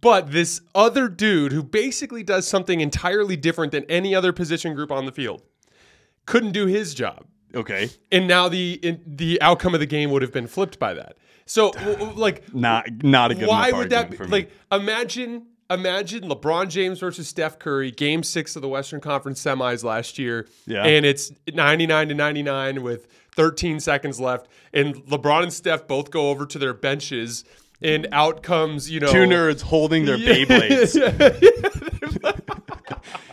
But 0.00 0.32
this 0.32 0.60
other 0.74 1.08
dude 1.08 1.52
who 1.52 1.62
basically 1.62 2.22
does 2.24 2.48
something 2.48 2.80
entirely 2.80 3.36
different 3.36 3.70
than 3.72 3.84
any 3.88 4.14
other 4.14 4.32
position 4.32 4.74
group 4.74 4.90
on 4.90 5.06
the 5.06 5.12
field 5.12 5.42
couldn't 6.26 6.52
do 6.52 6.66
his 6.66 6.94
job. 6.94 7.26
Okay. 7.54 7.90
And 8.10 8.26
now 8.26 8.48
the 8.48 8.80
in, 8.82 9.00
the 9.06 9.40
outcome 9.40 9.72
of 9.74 9.80
the 9.80 9.86
game 9.86 10.10
would 10.10 10.22
have 10.22 10.32
been 10.32 10.48
flipped 10.48 10.78
by 10.80 10.94
that. 10.94 11.16
So 11.46 11.68
like 12.16 12.52
Not 12.54 12.86
not 13.04 13.30
a 13.30 13.34
good. 13.36 13.46
why 13.46 13.70
would 13.70 13.90
that 13.90 14.10
be 14.10 14.16
like 14.18 14.50
imagine 14.72 15.46
imagine 15.70 16.24
LeBron 16.24 16.68
James 16.68 16.98
versus 16.98 17.28
Steph 17.28 17.58
Curry 17.60 17.90
game 17.92 18.22
6 18.24 18.56
of 18.56 18.62
the 18.62 18.68
Western 18.68 19.00
Conference 19.00 19.40
semis 19.42 19.84
last 19.84 20.18
year 20.18 20.48
Yeah. 20.66 20.84
and 20.84 21.06
it's 21.06 21.30
99 21.52 22.08
to 22.08 22.14
99 22.14 22.82
with 22.82 23.06
13 23.36 23.78
seconds 23.80 24.18
left 24.20 24.48
and 24.72 24.94
LeBron 25.06 25.44
and 25.44 25.52
Steph 25.52 25.86
both 25.86 26.10
go 26.10 26.30
over 26.30 26.46
to 26.46 26.58
their 26.58 26.74
benches 26.74 27.44
and 27.84 28.08
out 28.10 28.42
comes, 28.42 28.90
you 28.90 28.98
know 28.98 29.12
two 29.12 29.26
nerds 29.26 29.60
holding 29.60 30.06
their 30.06 30.16
Beyblades, 30.16 30.96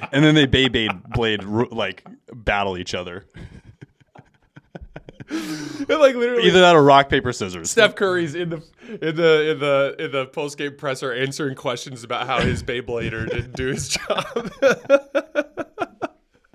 and 0.11 0.23
then 0.23 0.35
they 0.35 0.45
Beyblade 0.45 1.09
blade 1.09 1.43
like 1.43 2.05
battle 2.33 2.77
each 2.77 2.93
other. 2.93 3.25
And, 5.29 5.79
like 5.87 6.15
literally 6.15 6.47
Either 6.47 6.59
that 6.59 6.75
or 6.75 6.83
rock 6.83 7.07
paper 7.07 7.31
scissors. 7.31 7.71
Steph 7.71 7.95
Curry's 7.95 8.35
in 8.35 8.49
the 8.49 8.57
in 9.01 9.15
the 9.15 9.51
in 9.51 9.59
the 9.59 9.95
in 9.97 10.11
the 10.11 10.25
post 10.25 10.57
game 10.57 10.75
presser 10.75 11.13
answering 11.13 11.55
questions 11.55 12.03
about 12.03 12.27
how 12.27 12.41
his 12.41 12.61
Beyblader 12.61 13.29
didn't 13.29 13.55
do 13.55 13.67
his 13.67 13.87
job. 13.87 14.51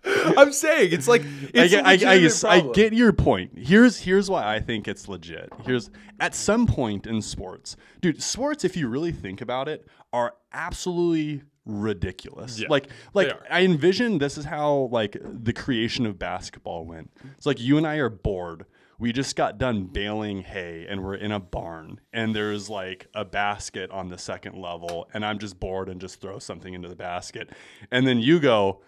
I'm 0.37 0.53
saying 0.53 0.93
it's 0.93 1.09
like 1.09 1.23
I 1.55 1.67
get, 1.69 1.85
a 1.85 1.87
I, 1.87 1.91
I, 1.91 1.93
legitimate 1.93 2.21
guess- 2.21 2.45
I 2.45 2.61
get 2.73 2.93
your 2.93 3.13
point. 3.13 3.53
Here's 3.57 3.99
here's 3.99 4.31
why 4.31 4.55
I 4.55 4.61
think 4.61 4.89
it's 4.89 5.09
legit. 5.09 5.53
Here's 5.65 5.91
at 6.21 6.35
some 6.35 6.67
point 6.67 7.07
in 7.07 7.21
sports, 7.23 7.77
dude. 8.01 8.23
Sports, 8.23 8.65
if 8.65 8.77
you 8.77 8.89
really 8.89 9.13
think 9.13 9.41
about 9.41 9.69
it, 9.69 9.87
are 10.13 10.35
absolutely 10.53 11.43
ridiculous. 11.65 12.59
Yeah, 12.59 12.69
like 12.71 12.89
like. 13.15 13.33
I 13.51 13.63
envision 13.63 14.19
this 14.19 14.39
is 14.39 14.45
how 14.45 14.89
like 14.93 15.17
the 15.23 15.53
creation 15.53 16.07
of 16.07 16.19
basketball 16.19 16.85
went. 16.87 17.11
It's 17.37 17.47
like 17.47 17.61
you 17.61 17.77
and 17.77 17.87
I 17.87 17.97
are 17.97 18.11
bored. 18.11 18.67
We 18.99 19.13
just 19.13 19.37
got 19.37 19.59
done 19.59 19.85
baling 19.85 20.41
hay 20.43 20.87
and 20.89 21.05
we're 21.05 21.17
in 21.17 21.31
a 21.31 21.39
barn 21.41 22.01
and 22.15 22.35
there's 22.35 22.71
like 22.71 23.09
a 23.15 23.27
basket 23.27 23.91
on 23.91 24.09
the 24.09 24.17
second 24.17 24.57
level 24.57 25.07
and 25.13 25.23
I'm 25.23 25.39
just 25.39 25.61
bored 25.61 25.91
and 25.91 26.01
just 26.01 26.19
throw 26.19 26.39
something 26.39 26.73
into 26.73 26.89
the 26.89 26.97
basket. 26.97 27.51
And 27.91 28.07
then 28.07 28.21
you 28.21 28.41
go, 28.41 28.81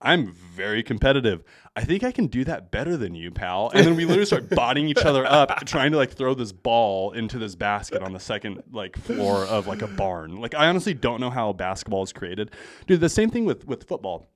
I'm 0.00 0.32
very 0.32 0.82
competitive. 0.82 1.42
I 1.74 1.82
think 1.84 2.04
I 2.04 2.12
can 2.12 2.26
do 2.28 2.44
that 2.44 2.70
better 2.70 2.96
than 2.96 3.14
you, 3.16 3.30
pal. 3.32 3.70
And 3.74 3.84
then 3.86 3.96
we 3.96 4.04
literally 4.04 4.26
start 4.26 4.48
botting 4.54 4.88
each 4.88 4.98
other 5.04 5.24
up, 5.26 5.64
trying 5.66 5.90
to 5.92 5.96
like 5.96 6.12
throw 6.12 6.34
this 6.34 6.52
ball 6.52 7.12
into 7.12 7.38
this 7.38 7.54
basket 7.56 8.02
on 8.02 8.12
the 8.12 8.20
second 8.20 8.62
like 8.72 8.96
floor 8.96 9.44
of 9.44 9.66
like 9.66 9.82
a 9.82 9.88
barn. 9.88 10.36
Like 10.36 10.54
I 10.54 10.68
honestly 10.68 10.94
don't 10.94 11.20
know 11.20 11.30
how 11.30 11.52
basketball 11.52 12.02
is 12.04 12.12
created. 12.12 12.52
Dude, 12.86 13.00
the 13.00 13.08
same 13.08 13.30
thing 13.30 13.44
with 13.44 13.66
with 13.66 13.84
football. 13.88 14.28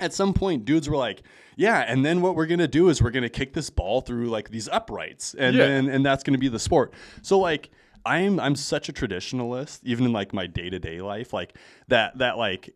at 0.00 0.14
some 0.14 0.32
point 0.32 0.64
dudes 0.64 0.88
were 0.88 0.96
like 0.96 1.22
yeah 1.56 1.80
and 1.88 2.04
then 2.04 2.20
what 2.22 2.36
we're 2.36 2.46
going 2.46 2.60
to 2.60 2.68
do 2.68 2.88
is 2.88 3.02
we're 3.02 3.10
going 3.10 3.24
to 3.24 3.28
kick 3.28 3.52
this 3.52 3.68
ball 3.68 4.00
through 4.00 4.28
like 4.28 4.48
these 4.50 4.68
uprights 4.68 5.34
and 5.34 5.56
Yeah. 5.56 5.66
then 5.66 5.88
and 5.88 6.06
that's 6.06 6.22
going 6.22 6.34
to 6.34 6.38
be 6.38 6.48
the 6.48 6.58
sport 6.60 6.94
so 7.20 7.36
like 7.38 7.70
i'm 8.06 8.38
i'm 8.38 8.54
such 8.54 8.88
a 8.88 8.92
traditionalist 8.92 9.80
even 9.82 10.06
in 10.06 10.12
like 10.12 10.32
my 10.32 10.46
day-to-day 10.46 11.00
life 11.00 11.32
like 11.32 11.56
that 11.88 12.16
that 12.18 12.38
like 12.38 12.70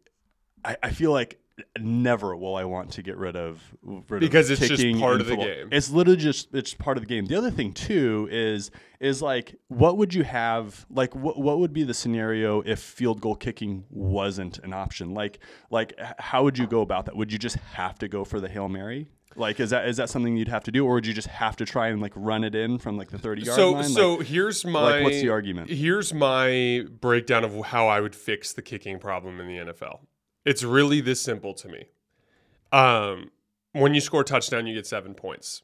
i, 0.64 0.76
I 0.82 0.90
feel 0.90 1.12
like 1.12 1.38
never 1.80 2.36
will 2.36 2.56
i 2.56 2.64
want 2.64 2.90
to 2.92 3.02
get 3.02 3.16
rid 3.16 3.36
of 3.36 3.60
rid 3.82 4.20
Because 4.20 4.50
of 4.50 4.62
it's 4.62 4.68
just 4.68 5.00
part 5.00 5.20
of 5.20 5.26
the 5.26 5.36
game. 5.36 5.68
it's 5.72 5.90
literally 5.90 6.20
just 6.20 6.54
it's 6.54 6.74
part 6.74 6.96
of 6.96 7.02
the 7.02 7.06
game 7.08 7.26
the 7.26 7.36
other 7.36 7.50
thing 7.50 7.72
too 7.72 8.28
is 8.30 8.70
is 9.00 9.20
like 9.22 9.54
what 9.68 9.96
would 9.96 10.14
you 10.14 10.22
have 10.24 10.86
like 10.90 11.14
what, 11.14 11.38
what 11.38 11.58
would 11.58 11.72
be 11.72 11.82
the 11.82 11.94
scenario 11.94 12.60
if 12.62 12.78
field 12.80 13.20
goal 13.20 13.34
kicking 13.36 13.84
wasn't 13.90 14.58
an 14.60 14.72
option 14.72 15.12
like 15.14 15.38
like 15.70 15.92
how 16.18 16.42
would 16.44 16.56
you 16.58 16.66
go 16.66 16.80
about 16.80 17.06
that 17.06 17.16
would 17.16 17.32
you 17.32 17.38
just 17.38 17.56
have 17.56 17.98
to 17.98 18.08
go 18.08 18.24
for 18.24 18.40
the 18.40 18.48
hail 18.48 18.68
mary 18.68 19.08
like 19.34 19.58
is 19.60 19.70
that 19.70 19.88
is 19.88 19.96
that 19.96 20.10
something 20.10 20.36
you'd 20.36 20.48
have 20.48 20.62
to 20.62 20.70
do 20.70 20.84
or 20.84 20.92
would 20.92 21.06
you 21.06 21.14
just 21.14 21.28
have 21.28 21.56
to 21.56 21.64
try 21.64 21.88
and 21.88 22.02
like 22.02 22.12
run 22.14 22.44
it 22.44 22.54
in 22.54 22.78
from 22.78 22.98
like 22.98 23.08
the 23.10 23.16
30 23.18 23.42
yard 23.42 23.56
So 23.56 23.72
line 23.72 23.84
so 23.84 24.14
like, 24.16 24.26
here's 24.26 24.62
my 24.64 24.82
like, 24.82 25.04
what's 25.04 25.22
the 25.22 25.30
argument? 25.30 25.70
Here's 25.70 26.12
my 26.12 26.84
breakdown 27.00 27.42
of 27.42 27.54
how 27.64 27.88
I 27.88 28.00
would 28.00 28.14
fix 28.14 28.52
the 28.52 28.60
kicking 28.60 28.98
problem 28.98 29.40
in 29.40 29.46
the 29.48 29.72
NFL. 29.72 30.00
It's 30.44 30.62
really 30.62 31.00
this 31.00 31.20
simple 31.20 31.54
to 31.54 31.68
me. 31.68 31.84
Um, 32.72 33.30
when 33.72 33.94
you 33.94 34.00
score 34.00 34.22
a 34.22 34.24
touchdown, 34.24 34.66
you 34.66 34.74
get 34.74 34.86
seven 34.86 35.14
points, 35.14 35.62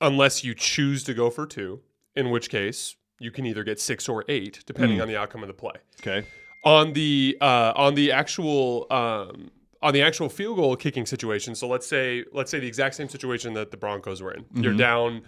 unless 0.00 0.44
you 0.44 0.54
choose 0.54 1.04
to 1.04 1.14
go 1.14 1.30
for 1.30 1.46
two, 1.46 1.80
in 2.14 2.30
which 2.30 2.50
case 2.50 2.96
you 3.18 3.30
can 3.30 3.46
either 3.46 3.64
get 3.64 3.80
six 3.80 4.08
or 4.08 4.24
eight, 4.28 4.62
depending 4.66 4.96
Hmm. 4.98 5.02
on 5.02 5.08
the 5.08 5.16
outcome 5.16 5.42
of 5.42 5.48
the 5.48 5.54
play. 5.54 5.74
okay 6.00 6.26
On 6.64 6.92
the 6.92 7.36
uh, 7.40 7.72
on 7.76 7.94
the 7.94 8.12
actual 8.12 8.86
um, 8.90 9.50
on 9.82 9.94
the 9.94 10.02
actual 10.02 10.28
field 10.28 10.56
goal 10.56 10.76
kicking 10.76 11.06
situation. 11.06 11.54
So 11.54 11.66
let's 11.66 11.86
say 11.86 12.24
let's 12.32 12.50
say 12.50 12.58
the 12.60 12.66
exact 12.66 12.94
same 12.96 13.08
situation 13.08 13.54
that 13.54 13.70
the 13.70 13.76
Broncos 13.78 14.20
were 14.22 14.32
in. 14.34 14.44
You're 14.54 14.74
down 14.74 15.22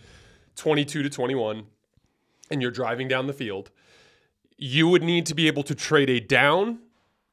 twenty 0.57 0.85
two 0.85 1.03
to 1.03 1.09
twenty 1.09 1.35
one, 1.35 1.67
and 2.51 2.61
you're 2.61 2.71
driving 2.71 3.09
down 3.09 3.27
the 3.29 3.33
field. 3.33 3.71
You 4.59 4.89
would 4.89 5.03
need 5.03 5.25
to 5.27 5.35
be 5.35 5.47
able 5.47 5.63
to 5.65 5.75
trade 5.75 6.11
a 6.11 6.21
down 6.21 6.81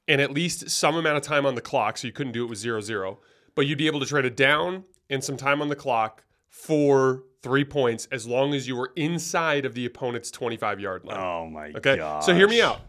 and 0.09 0.19
at 0.19 0.31
least 0.31 0.69
some 0.69 0.95
amount 0.97 1.15
of 1.15 1.23
time 1.23 1.45
on 1.45 1.55
the 1.55 1.61
clock. 1.61 1.97
So 1.97 2.07
you 2.07 2.11
couldn't 2.13 2.33
do 2.33 2.43
it 2.43 2.49
with 2.49 2.59
zero 2.59 2.81
zero, 2.81 3.19
but 3.55 3.65
you'd 3.65 3.77
be 3.77 3.87
able 3.87 4.01
to 4.01 4.05
trade 4.05 4.25
a 4.25 4.29
down 4.29 4.83
and 5.09 5.23
some 5.23 5.37
time 5.37 5.61
on 5.61 5.69
the 5.69 5.75
clock 5.77 6.25
for 6.49 7.23
three 7.41 7.63
points 7.63 8.07
as 8.11 8.27
long 8.27 8.53
as 8.53 8.67
you 8.67 8.75
were 8.75 8.91
inside 8.97 9.65
of 9.65 9.73
the 9.73 9.85
opponent's 9.85 10.29
twenty 10.31 10.57
five 10.57 10.79
yard 10.81 11.05
line. 11.05 11.17
oh 11.17 11.47
my 11.49 11.67
Okay, 11.77 11.95
god 11.97 12.19
so 12.23 12.33
hear 12.35 12.47
me 12.49 12.61
out. 12.61 12.81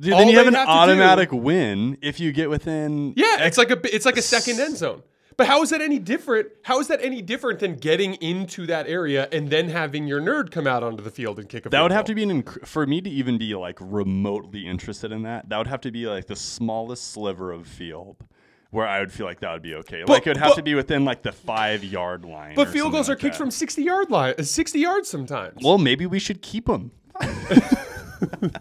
Dude, 0.00 0.14
then 0.14 0.28
you 0.28 0.38
have 0.38 0.46
an 0.46 0.54
have 0.54 0.66
to 0.66 0.72
do- 0.72 0.78
automatic 0.78 1.30
win 1.32 1.98
if 2.00 2.18
you 2.18 2.32
get 2.32 2.48
within 2.48 3.12
Yeah, 3.16 3.44
it's 3.44 3.58
like 3.58 3.70
a 3.70 3.78
it's 3.94 4.06
like 4.06 4.16
a 4.16 4.22
second 4.22 4.58
end 4.58 4.76
zone. 4.78 5.02
But 5.36 5.46
how 5.46 5.62
is 5.62 5.70
that 5.70 5.80
any 5.80 5.98
different? 5.98 6.48
How 6.62 6.80
is 6.80 6.88
that 6.88 7.00
any 7.02 7.22
different 7.22 7.60
than 7.60 7.74
getting 7.76 8.14
into 8.14 8.66
that 8.66 8.86
area 8.86 9.28
and 9.32 9.48
then 9.50 9.68
having 9.68 10.06
your 10.06 10.20
nerd 10.20 10.50
come 10.50 10.66
out 10.66 10.82
onto 10.82 11.02
the 11.02 11.10
field 11.10 11.38
and 11.38 11.48
kick 11.48 11.66
a 11.66 11.68
That 11.68 11.82
would 11.82 11.92
have 11.92 12.04
to 12.06 12.14
be 12.14 12.22
an 12.22 12.42
inc- 12.42 12.66
for 12.66 12.86
me 12.86 13.00
to 13.00 13.10
even 13.10 13.38
be 13.38 13.54
like 13.54 13.78
remotely 13.80 14.66
interested 14.66 15.12
in 15.12 15.22
that. 15.22 15.48
That 15.48 15.58
would 15.58 15.66
have 15.66 15.80
to 15.82 15.90
be 15.90 16.06
like 16.06 16.26
the 16.26 16.36
smallest 16.36 17.12
sliver 17.12 17.52
of 17.52 17.66
field 17.66 18.16
where 18.70 18.86
I 18.88 19.00
would 19.00 19.12
feel 19.12 19.26
like 19.26 19.40
that 19.40 19.52
would 19.52 19.62
be 19.62 19.74
okay. 19.76 20.04
like 20.04 20.26
it 20.26 20.30
would 20.30 20.36
have 20.38 20.50
but- 20.50 20.56
to 20.56 20.62
be 20.62 20.74
within 20.74 21.04
like 21.04 21.22
the 21.22 21.32
five 21.32 21.84
yard 21.84 22.24
line. 22.24 22.54
But 22.54 22.68
field 22.68 22.92
goals 22.92 23.08
are 23.08 23.12
like 23.12 23.20
kicked 23.20 23.34
that. 23.34 23.38
from 23.38 23.50
sixty 23.50 23.82
yard 23.82 24.10
line, 24.10 24.42
sixty 24.44 24.80
yards 24.80 25.08
sometimes. 25.08 25.62
Well, 25.62 25.78
maybe 25.78 26.06
we 26.06 26.18
should 26.18 26.42
keep 26.42 26.66
them. 26.66 26.90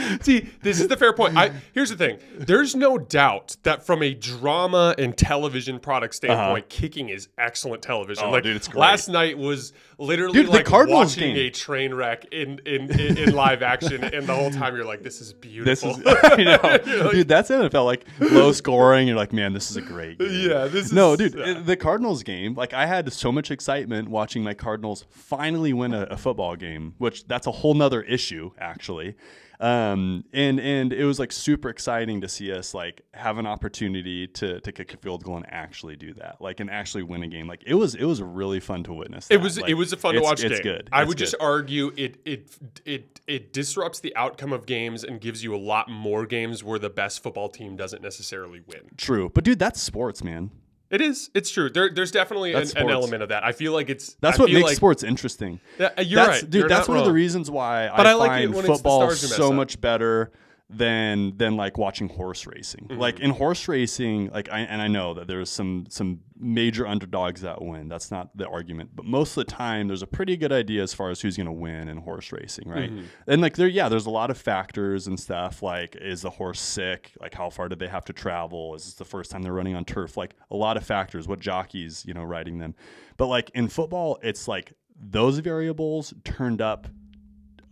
See, 0.22 0.48
this 0.62 0.80
is 0.80 0.88
the 0.88 0.96
fair 0.96 1.12
point. 1.12 1.36
I, 1.36 1.52
here's 1.72 1.90
the 1.90 1.96
thing: 1.96 2.18
there's 2.36 2.74
no 2.74 2.98
doubt 2.98 3.56
that 3.62 3.84
from 3.84 4.02
a 4.02 4.14
drama 4.14 4.94
and 4.98 5.16
television 5.16 5.78
product 5.80 6.14
standpoint, 6.14 6.68
kicking 6.68 7.08
is 7.08 7.28
excellent 7.38 7.82
television. 7.82 8.24
Uh-huh. 8.24 8.30
Oh, 8.30 8.34
like 8.34 8.42
dude, 8.44 8.56
it's 8.56 8.68
great. 8.68 8.80
last 8.80 9.08
night 9.08 9.36
was 9.38 9.72
literally 9.98 10.34
Dude, 10.34 10.46
the 10.46 10.52
like 10.52 10.66
Cardinals 10.66 11.16
watching 11.16 11.34
game. 11.34 11.46
a 11.46 11.50
train 11.50 11.94
wreck 11.94 12.26
in 12.32 12.60
in, 12.66 12.90
in, 12.98 13.18
in 13.18 13.34
live 13.34 13.62
action, 13.62 14.02
and 14.02 14.26
the 14.26 14.34
whole 14.34 14.50
time 14.50 14.74
you're 14.74 14.84
like, 14.84 15.02
"This 15.02 15.20
is 15.20 15.32
beautiful." 15.32 15.94
This 15.94 16.22
beautiful." 16.36 16.70
is, 16.70 16.88
I 16.88 17.02
know, 17.02 17.12
dude. 17.12 17.28
That's 17.28 17.50
NFL. 17.50 17.84
Like 17.84 18.04
low 18.20 18.52
scoring. 18.52 19.08
You're 19.08 19.16
like, 19.16 19.32
man, 19.32 19.52
this 19.52 19.70
is 19.70 19.76
a 19.76 19.82
great. 19.82 20.18
Game. 20.18 20.28
Yeah, 20.30 20.66
this 20.66 20.86
is 20.86 20.92
No, 20.92 21.16
dude, 21.16 21.34
yeah. 21.34 21.60
the 21.60 21.76
Cardinals 21.76 22.22
game, 22.22 22.54
like 22.54 22.72
I 22.72 22.86
had 22.86 23.12
so 23.12 23.30
much 23.30 23.50
excitement 23.50 24.08
watching 24.08 24.42
my 24.42 24.54
Cardinals 24.54 25.04
finally 25.10 25.72
win 25.72 25.92
a, 25.92 26.02
a 26.04 26.16
football 26.16 26.56
game, 26.56 26.94
which 26.98 27.26
that's 27.26 27.46
a 27.46 27.52
whole 27.52 27.74
nother 27.74 28.02
issue 28.02 28.50
actually. 28.58 29.14
Um, 29.62 30.24
and 30.32 30.58
and 30.58 30.92
it 30.92 31.04
was 31.04 31.20
like 31.20 31.30
super 31.30 31.68
exciting 31.68 32.20
to 32.22 32.28
see 32.28 32.52
us 32.52 32.74
like 32.74 33.02
have 33.14 33.38
an 33.38 33.46
opportunity 33.46 34.26
to 34.26 34.60
to 34.60 34.72
kick 34.72 34.92
a 34.92 34.96
field 34.96 35.22
goal 35.22 35.36
and 35.36 35.46
actually 35.48 35.94
do 35.94 36.12
that, 36.14 36.40
like 36.40 36.58
and 36.58 36.68
actually 36.68 37.04
win 37.04 37.22
a 37.22 37.28
game. 37.28 37.46
Like 37.46 37.62
it 37.64 37.74
was 37.74 37.94
it 37.94 38.04
was 38.04 38.20
really 38.20 38.58
fun 38.58 38.82
to 38.84 38.92
witness. 38.92 39.28
It 39.30 39.40
was 39.40 39.60
Like, 39.60 39.70
it 39.70 39.74
was 39.74 39.92
a 39.92 39.96
fun 39.96 40.14
to 40.16 40.20
watch 40.20 40.42
It's 40.42 40.54
game. 40.56 40.62
good. 40.64 40.88
I 40.90 41.02
It's 41.02 41.08
would 41.10 41.18
just 41.18 41.36
argue 41.38 41.92
it 41.96 42.16
it 42.24 42.50
it 42.84 43.20
it 43.28 43.52
disrupts 43.52 44.00
the 44.00 44.14
outcome 44.16 44.52
of 44.52 44.66
games 44.66 45.04
and 45.04 45.20
gives 45.20 45.44
you 45.44 45.54
a 45.54 45.58
lot 45.62 45.88
more 45.88 46.26
games 46.26 46.64
where 46.64 46.80
the 46.80 46.90
best 46.90 47.22
football 47.22 47.48
team 47.48 47.76
doesn't 47.76 48.02
necessarily 48.02 48.62
win. 48.66 48.80
true, 48.96 49.30
but 49.32 49.44
dude, 49.44 49.60
that's 49.60 49.80
sports, 49.80 50.24
man. 50.24 50.50
It 50.92 51.00
is. 51.00 51.30
It's 51.34 51.50
true. 51.50 51.70
There, 51.70 51.88
there's 51.88 52.10
definitely 52.10 52.52
an, 52.52 52.68
an 52.76 52.90
element 52.90 53.22
of 53.22 53.30
that. 53.30 53.42
I 53.44 53.52
feel 53.52 53.72
like 53.72 53.88
it's. 53.88 54.14
That's 54.20 54.38
I 54.38 54.42
what 54.42 54.52
makes 54.52 54.64
like, 54.64 54.76
sports 54.76 55.02
interesting. 55.02 55.58
Yeah, 55.78 55.98
you're 56.02 56.16
that's, 56.16 56.42
right. 56.42 56.50
dude. 56.50 56.60
You're 56.60 56.68
that's 56.68 56.86
one 56.86 56.98
of 56.98 57.06
the 57.06 57.12
reasons 57.12 57.50
why 57.50 57.90
But 57.96 58.06
I, 58.06 58.10
I 58.10 58.12
like 58.12 58.26
it 58.26 58.34
find 58.34 58.54
when 58.54 58.58
it's 58.58 58.66
the 58.66 58.74
football 58.74 59.10
so 59.10 59.52
much 59.52 59.80
better 59.80 60.30
than 60.72 61.36
than 61.36 61.56
like 61.56 61.78
watching 61.78 62.08
horse 62.08 62.46
racing. 62.46 62.86
Mm-hmm. 62.88 63.00
Like 63.00 63.20
in 63.20 63.30
horse 63.30 63.68
racing, 63.68 64.30
like 64.30 64.50
I 64.50 64.60
and 64.60 64.80
I 64.80 64.88
know 64.88 65.14
that 65.14 65.26
there's 65.28 65.50
some 65.50 65.86
some 65.88 66.20
major 66.38 66.86
underdogs 66.86 67.42
that 67.42 67.62
win. 67.62 67.88
That's 67.88 68.10
not 68.10 68.36
the 68.36 68.48
argument, 68.48 68.90
but 68.94 69.04
most 69.04 69.36
of 69.36 69.46
the 69.46 69.52
time 69.52 69.86
there's 69.88 70.02
a 70.02 70.06
pretty 70.06 70.36
good 70.36 70.52
idea 70.52 70.82
as 70.82 70.92
far 70.92 71.10
as 71.10 71.20
who's 71.20 71.36
going 71.36 71.46
to 71.46 71.52
win 71.52 71.88
in 71.88 71.98
horse 71.98 72.32
racing, 72.32 72.68
right? 72.68 72.90
Mm-hmm. 72.90 73.04
And 73.28 73.42
like 73.42 73.56
there, 73.56 73.68
yeah, 73.68 73.88
there's 73.88 74.06
a 74.06 74.10
lot 74.10 74.30
of 74.30 74.38
factors 74.38 75.06
and 75.06 75.18
stuff. 75.18 75.62
Like, 75.62 75.96
is 75.96 76.22
the 76.22 76.30
horse 76.30 76.60
sick? 76.60 77.12
Like, 77.20 77.34
how 77.34 77.50
far 77.50 77.68
did 77.68 77.78
they 77.78 77.88
have 77.88 78.04
to 78.06 78.12
travel? 78.12 78.74
Is 78.74 78.84
this 78.84 78.94
the 78.94 79.04
first 79.04 79.30
time 79.30 79.42
they're 79.42 79.52
running 79.52 79.76
on 79.76 79.84
turf? 79.84 80.16
Like, 80.16 80.34
a 80.50 80.56
lot 80.56 80.76
of 80.76 80.84
factors. 80.84 81.28
What 81.28 81.38
jockeys, 81.38 82.04
you 82.06 82.14
know, 82.14 82.24
riding 82.24 82.58
them. 82.58 82.74
But 83.16 83.26
like 83.26 83.50
in 83.54 83.68
football, 83.68 84.18
it's 84.22 84.48
like 84.48 84.72
those 84.98 85.38
variables 85.38 86.14
turned 86.24 86.60
up 86.60 86.88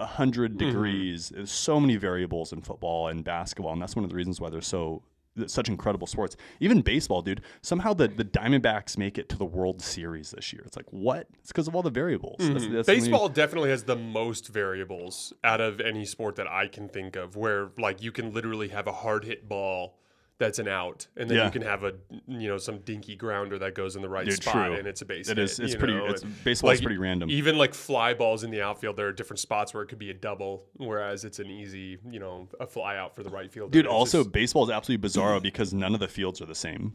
100 0.01 0.57
Mm-hmm. 0.59 0.67
degrees. 0.67 1.29
There's 1.31 1.51
so 1.53 1.79
many 1.79 1.97
variables 1.97 2.53
in 2.53 2.61
football 2.63 3.09
and 3.09 3.23
basketball, 3.25 3.73
and 3.73 3.81
that's 3.81 3.95
one 3.97 4.05
of 4.05 4.11
the 4.11 4.17
reasons 4.17 4.41
why 4.41 4.51
they're 4.51 4.61
so 4.61 5.03
such 5.47 5.69
incredible 5.69 6.09
sports. 6.09 6.37
Even 6.59 6.81
baseball, 6.83 7.23
dude. 7.23 7.41
Somehow 7.63 7.95
the, 7.95 8.09
the 8.09 8.25
Diamondbacks 8.25 8.99
make 8.99 9.17
it 9.17 9.29
to 9.29 9.39
the 9.39 9.45
World 9.45 9.81
Series 9.81 10.33
this 10.33 10.53
year. 10.53 10.63
It's 10.67 10.77
like 10.77 10.87
what? 10.91 11.29
It's 11.39 11.49
because 11.49 11.69
of 11.69 11.77
all 11.77 11.83
the 11.83 11.91
variables. 11.91 12.37
That's- 12.41 12.67
that's 12.67 12.89
only- 12.89 13.01
Baseball 13.01 13.29
definitely 13.29 13.71
has 13.71 13.85
the 13.85 13.95
most 13.97 14.49
variables 14.49 15.33
out 15.45 15.61
of 15.61 15.81
any 15.81 16.05
sport 16.05 16.35
that 16.37 16.49
I 16.49 16.67
can 16.67 16.89
think 16.89 17.15
of, 17.15 17.37
where 17.37 17.71
like 17.79 18.03
you 18.03 18.11
can 18.11 18.33
literally 18.35 18.69
have 18.69 18.89
a 18.89 18.93
hard 18.93 19.25
hit 19.25 19.49
ball 19.49 19.97
that's 20.41 20.59
an 20.59 20.67
out, 20.67 21.07
and 21.17 21.31
then 21.31 21.37
Yeah. 21.39 21.45
you 21.45 21.51
can 21.53 21.63
have 21.63 21.85
a 21.85 21.93
you 22.27 22.49
know 22.49 22.59
some 22.59 22.79
dinky 22.79 23.15
grounder 23.15 23.59
that 23.61 23.77
goes 23.77 23.95
in 23.95 24.03
the 24.03 24.09
right 24.09 24.25
Dude, 24.25 24.43
spot, 24.43 24.55
true. 24.69 24.75
and 24.75 24.89
it's 24.89 25.03
a 25.03 25.05
base. 25.05 25.29
It 25.29 25.37
hit, 25.37 25.45
is- 25.45 25.61
it's 25.61 25.77
pretty- 25.77 25.95
know, 25.95 26.07
it's- 26.07 26.25
baseball's 26.43 26.79
like, 26.79 26.83
pretty 26.83 26.99
random. 26.99 27.31
Even 27.31 27.57
like 27.57 27.75
fly 27.75 28.15
balls 28.15 28.43
in 28.43 28.51
the 28.51 28.61
outfield, 28.63 28.97
there 28.97 29.07
are 29.07 29.13
different 29.13 29.39
spots 29.39 29.73
where 29.73 29.85
it 29.85 29.87
could 29.87 29.99
be 30.01 30.11
a 30.11 30.15
double, 30.15 30.65
whereas 30.79 31.25
it's 31.25 31.39
an 31.39 31.47
easy 31.47 31.99
you 32.11 32.19
know 32.19 32.49
a 32.59 32.67
fly 32.67 32.97
out 32.97 33.15
for 33.15 33.23
the 33.23 33.31
right 33.31 33.53
fielder. 33.53 33.71
Dude, 33.71 33.87
also 33.87 34.19
just- 34.21 34.33
baseball 34.33 34.65
is 34.65 34.71
absolutely 34.71 35.09
bizarro 35.09 35.41
because 35.41 35.73
none 35.73 35.95
of 35.95 36.01
the 36.01 36.09
fields 36.09 36.41
are 36.43 36.47
the 36.47 36.55
same. 36.57 36.93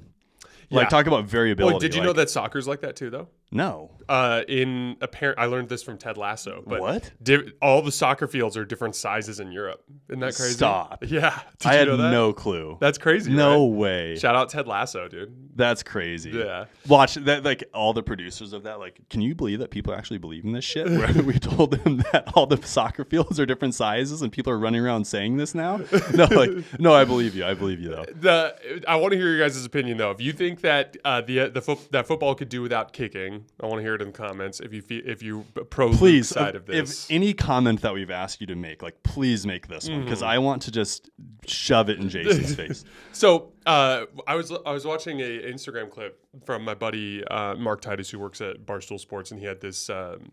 Like 0.72 0.86
Yeah. 0.86 0.90
talk 0.90 1.06
about 1.06 1.26
variability. 1.26 1.74
Well, 1.74 1.80
did 1.80 1.94
you 1.94 2.02
know 2.02 2.14
that 2.14 2.28
soccer's 2.30 2.68
like 2.68 2.82
that 2.82 2.96
too, 2.96 3.12
though? 3.12 3.28
No. 3.52 3.92
Uh, 4.08 4.44
in 4.48 4.98
apparent, 5.02 5.40
I 5.40 5.46
learned 5.46 5.70
this 5.70 5.82
from 5.82 5.98
Ted 5.98 6.18
Lasso. 6.18 6.64
But 6.66 6.80
What? 6.80 7.12
Di- 7.24 7.52
all 7.62 7.82
the 7.82 7.92
soccer 7.92 8.28
fields 8.28 8.56
are 8.58 8.66
different 8.66 8.96
sizes 8.96 9.40
in 9.40 9.52
Europe. 9.52 9.84
Isn't 10.10 10.20
that 10.20 10.36
crazy? 10.36 10.54
Stop. 10.54 11.04
Yeah. 11.16 11.40
Did 11.60 11.68
I 11.68 11.74
had 11.76 11.88
no 11.88 12.34
clue. 12.34 12.78
That's 12.82 12.98
crazy. 12.98 13.32
no 13.32 13.68
right? 13.70 13.78
way. 13.78 14.16
Shout 14.18 14.36
out 14.36 14.50
Ted 14.50 14.68
Lasso, 14.68 15.08
dude. 15.08 15.34
That's 15.56 15.82
crazy. 15.84 16.32
Yeah. 16.32 16.66
Watch 16.88 17.16
that. 17.16 17.44
Like 17.44 17.64
all 17.74 17.94
the 17.94 18.04
producers 18.04 18.54
of 18.54 18.64
that. 18.64 18.80
Like, 18.80 19.00
can 19.10 19.22
you 19.22 19.34
believe 19.34 19.60
that 19.60 19.72
people 19.72 19.94
actually 19.94 20.18
believe 20.18 20.44
in 20.44 20.52
this 20.52 20.66
shit? 20.66 20.88
Where 20.90 21.24
we 21.24 21.40
told 21.40 21.72
them 21.72 21.98
that 22.12 22.32
all 22.36 22.46
the 22.46 22.62
soccer 22.66 23.06
fields 23.06 23.40
are 23.40 23.46
different 23.46 23.76
sizes, 23.76 24.22
and 24.22 24.32
people 24.32 24.52
are 24.52 24.60
running 24.60 24.84
around 24.86 25.06
saying 25.06 25.38
this 25.38 25.56
now. 25.56 25.80
No, 26.14 26.26
like, 26.26 26.80
no, 26.80 26.94
I 26.94 27.06
believe 27.06 27.36
you. 27.36 27.46
I 27.46 27.54
believe 27.54 27.80
you 27.80 27.90
though. 27.90 28.06
The 28.14 28.84
I 28.88 28.98
want 28.98 29.14
to 29.14 29.18
hear 29.18 29.30
your 29.30 29.40
guys' 29.40 29.64
opinion 29.64 29.98
though. 29.98 30.12
If 30.12 30.22
you 30.22 30.34
think 30.34 30.62
that 30.62 30.98
uh, 31.06 31.22
the 31.22 31.50
the 31.50 31.62
foot 31.62 31.92
that 31.92 32.08
football 32.08 32.36
could 32.36 32.50
do 32.50 32.62
without 32.62 32.92
kicking, 32.94 33.35
I 33.62 33.66
want 33.66 33.80
to 33.80 33.82
hear 33.84 33.96
it 33.96 34.02
in 34.02 34.08
the 34.12 34.18
comments. 34.18 34.60
If 34.60 34.74
you 34.74 34.82
feel, 34.82 35.02
if 35.06 35.22
you 35.24 35.46
pro 35.70 35.92
Please, 35.92 36.30
side 36.30 36.56
if, 36.56 36.62
of 36.62 36.66
this, 36.68 37.06
if 37.06 37.12
any 37.16 37.34
comment 37.34 37.82
that 37.82 37.94
we've 37.94 38.12
asked 38.12 38.42
you 38.42 38.48
to 38.48 38.56
make, 38.56 38.82
like, 38.84 39.02
please 39.04 39.46
make 39.46 39.68
this 39.68 39.88
one 39.88 39.98
Mm-hmm. 40.00 40.06
because 40.06 40.22
I 40.22 40.38
want 40.40 40.62
to 40.64 40.72
just 40.72 41.10
shove 41.48 41.90
it 41.90 42.00
in 42.00 42.10
Jason's 42.10 42.56
face. 42.62 42.86
So 43.12 43.54
uh, 43.66 44.06
I 44.28 44.36
was 44.36 44.52
I 44.66 44.72
was 44.72 44.86
watching 44.86 45.20
a 45.22 45.24
Instagram 45.44 45.90
clip 45.90 46.20
from 46.46 46.64
my 46.64 46.74
buddy 46.74 47.24
uh, 47.26 47.56
Mark 47.56 47.82
Titus 47.82 48.10
who 48.10 48.20
works 48.20 48.42
at 48.42 48.66
Barstool 48.66 49.00
Sports, 49.00 49.32
and 49.32 49.40
he 49.40 49.46
had 49.46 49.62
this. 49.62 49.90
Um, 49.90 50.32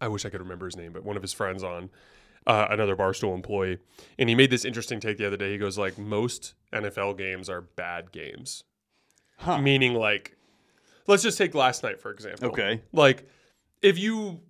I 0.00 0.08
wish 0.08 0.24
I 0.24 0.30
could 0.30 0.40
remember 0.40 0.66
his 0.66 0.76
name, 0.76 0.92
but 0.92 1.02
one 1.04 1.16
of 1.16 1.22
his 1.22 1.32
friends 1.32 1.64
on 1.64 1.90
uh, 2.46 2.68
another 2.70 2.94
Barstool 2.96 3.34
employee, 3.34 3.78
and 4.18 4.28
he 4.28 4.34
made 4.34 4.50
this 4.50 4.64
interesting 4.64 5.00
take 5.00 5.18
the 5.18 5.26
other 5.26 5.36
day. 5.36 5.50
He 5.52 5.58
goes 5.58 5.76
like, 5.76 5.98
most 5.98 6.54
NFL 6.72 7.18
games 7.18 7.48
are 7.50 7.60
bad 7.60 8.12
games, 8.12 8.62
Huh. 9.38 9.58
Meaning, 9.60 9.94
like, 9.94 10.36
let's 11.08 11.22
just 11.24 11.36
take 11.38 11.54
last 11.56 11.82
night 11.82 11.98
for 12.00 12.10
example. 12.12 12.48
Okay. 12.50 12.82
Like, 12.92 13.26
if 13.82 13.98
you 13.98 14.40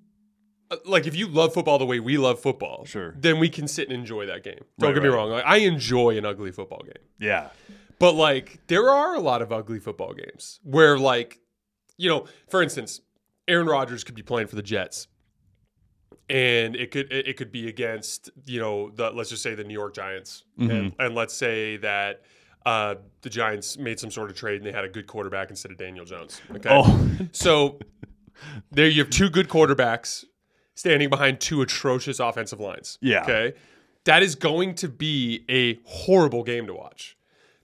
uh, 0.71 0.77
like 0.85 1.07
if 1.07 1.17
you 1.17 1.27
love 1.29 1.55
football 1.55 1.79
the 1.79 1.87
way 1.87 1.99
we 2.01 2.19
love 2.19 2.39
football, 2.41 2.85
Sure. 2.85 3.15
then 3.19 3.39
we 3.39 3.49
can 3.49 3.67
sit 3.67 3.89
and 3.89 3.97
enjoy 3.99 4.27
that 4.27 4.43
game. 4.45 4.61
Don't 4.79 4.89
Right, 4.91 4.95
get 4.95 5.03
me 5.03 5.09
right. 5.09 5.15
wrong. 5.17 5.31
Like, 5.31 5.45
I 5.47 5.59
enjoy 5.59 6.19
an 6.19 6.27
ugly 6.27 6.51
football 6.53 6.83
game. 6.85 7.03
Yeah. 7.19 7.49
But 7.99 8.13
like 8.15 8.61
there 8.67 8.91
are 8.91 9.15
a 9.15 9.21
lot 9.21 9.41
of 9.43 9.51
ugly 9.53 9.81
football 9.81 10.13
games 10.13 10.61
where 10.63 10.99
like 10.99 11.41
you 11.97 12.09
know, 12.09 12.27
for 12.49 12.63
instance, 12.63 13.01
Aaron 13.49 13.67
Rodgers 13.67 14.05
could 14.05 14.15
be 14.15 14.23
playing 14.23 14.47
for 14.49 14.57
the 14.57 14.63
Jets. 14.63 15.09
And 16.31 16.77
it 16.77 16.91
could 16.91 17.11
it 17.11 17.27
it 17.29 17.37
could 17.39 17.51
be 17.51 17.69
against, 17.69 18.31
you 18.45 18.61
know, 18.61 18.91
the 18.91 19.11
let's 19.11 19.31
just 19.31 19.43
say 19.43 19.55
the 19.55 19.65
New 19.65 19.73
York 19.75 19.95
Giants. 19.95 20.45
And, 20.59 20.95
and 20.99 21.15
let's 21.15 21.33
say 21.35 21.79
that 21.79 22.23
uh, 22.69 22.97
the 23.23 23.31
Giants 23.31 23.79
made 23.79 23.99
some 23.99 24.11
sort 24.11 24.31
of 24.31 24.37
trade 24.37 24.57
and 24.57 24.67
they 24.67 24.73
had 24.73 24.85
a 24.85 24.89
good 24.89 25.07
quarterback 25.07 25.49
instead 25.49 25.73
of 25.73 25.79
Daniel 25.79 26.05
Jones. 26.05 26.41
Okay. 26.55 26.69
Oh, 26.71 27.11
So 27.33 27.79
there 28.71 28.89
you 28.89 29.03
have 29.03 29.11
two 29.11 29.31
good 29.31 29.49
quarterbacks 29.49 30.25
standing 30.75 31.09
behind 31.09 31.41
two 31.41 31.63
atrocious 31.63 32.21
offensive 32.21 32.61
lines. 32.61 32.99
Yeah. 33.01 33.23
Okay. 33.23 33.55
That 34.05 34.23
is 34.23 34.35
going 34.35 34.75
to 34.77 34.89
be 34.89 35.45
a 35.49 35.79
horrible 35.85 36.43
game 36.43 36.67
to 36.67 36.75
watch 36.75 37.17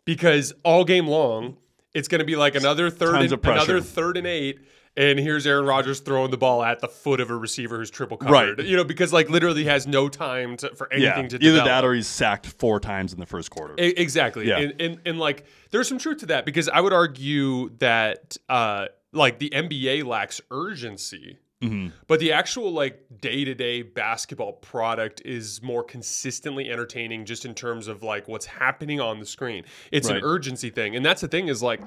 because 0.04 0.52
all 0.64 0.84
game 0.84 1.06
long 1.06 1.58
it's 1.92 2.08
going 2.08 2.18
to 2.20 2.24
be 2.24 2.36
like 2.36 2.54
another 2.54 2.90
third 2.90 3.12
Tons 3.12 3.32
and, 3.32 3.44
another 3.46 3.80
third 3.80 4.16
and 4.16 4.26
eight 4.26 4.58
and 4.96 5.18
here's 5.18 5.46
Aaron 5.46 5.66
Rodgers 5.66 6.00
throwing 6.00 6.30
the 6.30 6.36
ball 6.36 6.62
at 6.62 6.80
the 6.80 6.88
foot 6.88 7.20
of 7.20 7.30
a 7.30 7.36
receiver 7.36 7.78
who's 7.78 7.90
triple 7.90 8.16
covered. 8.16 8.58
Right. 8.58 8.66
You 8.66 8.76
know 8.76 8.84
because 8.84 9.12
like 9.12 9.28
literally 9.28 9.64
has 9.64 9.86
no 9.86 10.08
time 10.08 10.56
to, 10.58 10.74
for 10.74 10.88
yeah. 10.92 11.12
anything 11.14 11.28
to 11.30 11.36
Either 11.36 11.44
develop. 11.58 11.66
that 11.66 11.84
or 11.84 11.94
he's 11.94 12.06
sacked 12.06 12.46
four 12.46 12.78
times 12.80 13.12
in 13.12 13.18
the 13.20 13.26
first 13.26 13.50
quarter. 13.50 13.74
E- 13.78 13.94
Exactly. 13.96 14.48
Yeah. 14.48 14.58
And, 14.58 14.80
and 14.80 15.00
and 15.04 15.18
like 15.18 15.44
there's 15.70 15.88
some 15.88 15.98
truth 15.98 16.18
to 16.18 16.26
that 16.26 16.44
because 16.46 16.68
I 16.68 16.80
would 16.80 16.92
argue 16.92 17.70
that 17.78 18.36
uh 18.48 18.86
like 19.12 19.38
the 19.38 19.50
NBA 19.50 20.04
lacks 20.04 20.40
urgency. 20.50 21.38
Mm-hmm. 21.62 21.88
But 22.08 22.20
the 22.20 22.32
actual 22.32 22.72
like 22.72 23.00
day-to-day 23.20 23.82
basketball 23.82 24.54
product 24.54 25.22
is 25.24 25.62
more 25.62 25.82
consistently 25.82 26.70
entertaining 26.70 27.24
just 27.24 27.44
in 27.46 27.54
terms 27.54 27.88
of 27.88 28.02
like 28.02 28.28
what's 28.28 28.44
happening 28.44 29.00
on 29.00 29.18
the 29.18 29.24
screen. 29.24 29.64
It's 29.90 30.08
Right. 30.08 30.18
an 30.18 30.24
urgency 30.24 30.68
thing. 30.70 30.94
And 30.94 31.04
that's 31.06 31.20
the 31.22 31.28
thing 31.28 31.48
is 31.48 31.62
like 31.62 31.80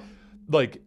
like 0.48 0.82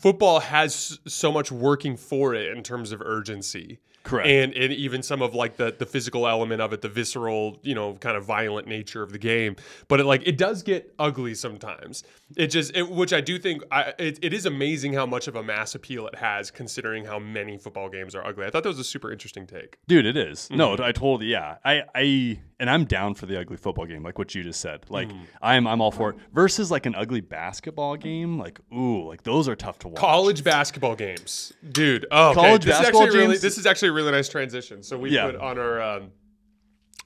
football 0.00 0.40
has 0.40 0.98
so 1.06 1.32
much 1.32 1.50
working 1.52 1.96
for 1.96 2.34
it 2.34 2.56
in 2.56 2.62
terms 2.62 2.92
of 2.92 3.00
urgency 3.02 3.78
Correct. 4.04 4.28
and 4.28 4.54
and 4.54 4.72
even 4.72 5.02
some 5.02 5.20
of 5.20 5.34
like 5.34 5.56
the 5.56 5.74
the 5.76 5.84
physical 5.84 6.26
element 6.26 6.62
of 6.62 6.72
it 6.72 6.80
the 6.80 6.88
visceral 6.88 7.58
you 7.62 7.74
know 7.74 7.94
kind 7.94 8.16
of 8.16 8.24
violent 8.24 8.66
nature 8.66 9.02
of 9.02 9.12
the 9.12 9.18
game 9.18 9.56
but 9.86 10.00
it 10.00 10.04
like 10.04 10.22
it 10.26 10.38
does 10.38 10.62
get 10.62 10.94
ugly 10.98 11.34
sometimes 11.34 12.04
it 12.36 12.46
just 12.46 12.74
it, 12.74 12.88
which 12.88 13.12
i 13.12 13.20
do 13.20 13.38
think 13.38 13.62
I, 13.70 13.92
it, 13.98 14.18
it 14.22 14.32
is 14.32 14.46
amazing 14.46 14.94
how 14.94 15.04
much 15.04 15.28
of 15.28 15.36
a 15.36 15.42
mass 15.42 15.74
appeal 15.74 16.06
it 16.06 16.14
has 16.14 16.50
considering 16.50 17.04
how 17.04 17.18
many 17.18 17.58
football 17.58 17.90
games 17.90 18.14
are 18.14 18.24
ugly 18.24 18.46
i 18.46 18.50
thought 18.50 18.62
that 18.62 18.68
was 18.70 18.78
a 18.78 18.84
super 18.84 19.12
interesting 19.12 19.46
take 19.46 19.76
Dude, 19.86 20.06
it 20.06 20.16
is. 20.16 20.50
No, 20.50 20.68
Mm-hmm. 20.70 20.84
I 20.84 20.92
totally 20.92 21.26
yeah. 21.26 21.56
I 21.64 21.82
I 21.94 22.40
and 22.60 22.68
I'm 22.68 22.84
down 22.84 23.14
for 23.14 23.26
the 23.26 23.38
ugly 23.38 23.56
football 23.56 23.86
game, 23.86 24.02
like 24.02 24.18
what 24.18 24.34
you 24.34 24.42
just 24.42 24.60
said. 24.60 24.84
Like 24.88 25.08
Mm-hmm. 25.08 25.22
I'm 25.42 25.66
I'm 25.66 25.80
all 25.80 25.90
for 25.92 26.10
it. 26.10 26.16
Versus 26.32 26.70
like 26.70 26.86
an 26.86 26.94
ugly 26.94 27.20
basketball 27.20 27.96
game, 27.96 28.38
like 28.38 28.60
ooh, 28.72 29.06
like 29.08 29.22
those 29.22 29.48
are 29.48 29.56
tough 29.56 29.78
to 29.80 29.88
watch. 29.88 29.98
college 30.00 30.42
basketball 30.44 30.94
games 30.96 31.52
dude 31.72 32.06
oh 32.10 32.30
okay. 32.30 32.40
College 32.40 32.64
this 32.64 32.76
basketball 32.76 33.02
is 33.02 33.06
actually 33.08 33.20
really 33.20 33.36
this 33.38 33.58
is 33.58 33.66
actually 33.66 33.88
a 33.88 33.92
really 33.92 34.10
nice 34.12 34.28
transition 34.28 34.82
so 34.82 34.98
we 34.98 35.10
Yeah. 35.10 35.26
put 35.26 35.36
on 35.36 35.58
our 35.58 35.80
um, 35.82 36.10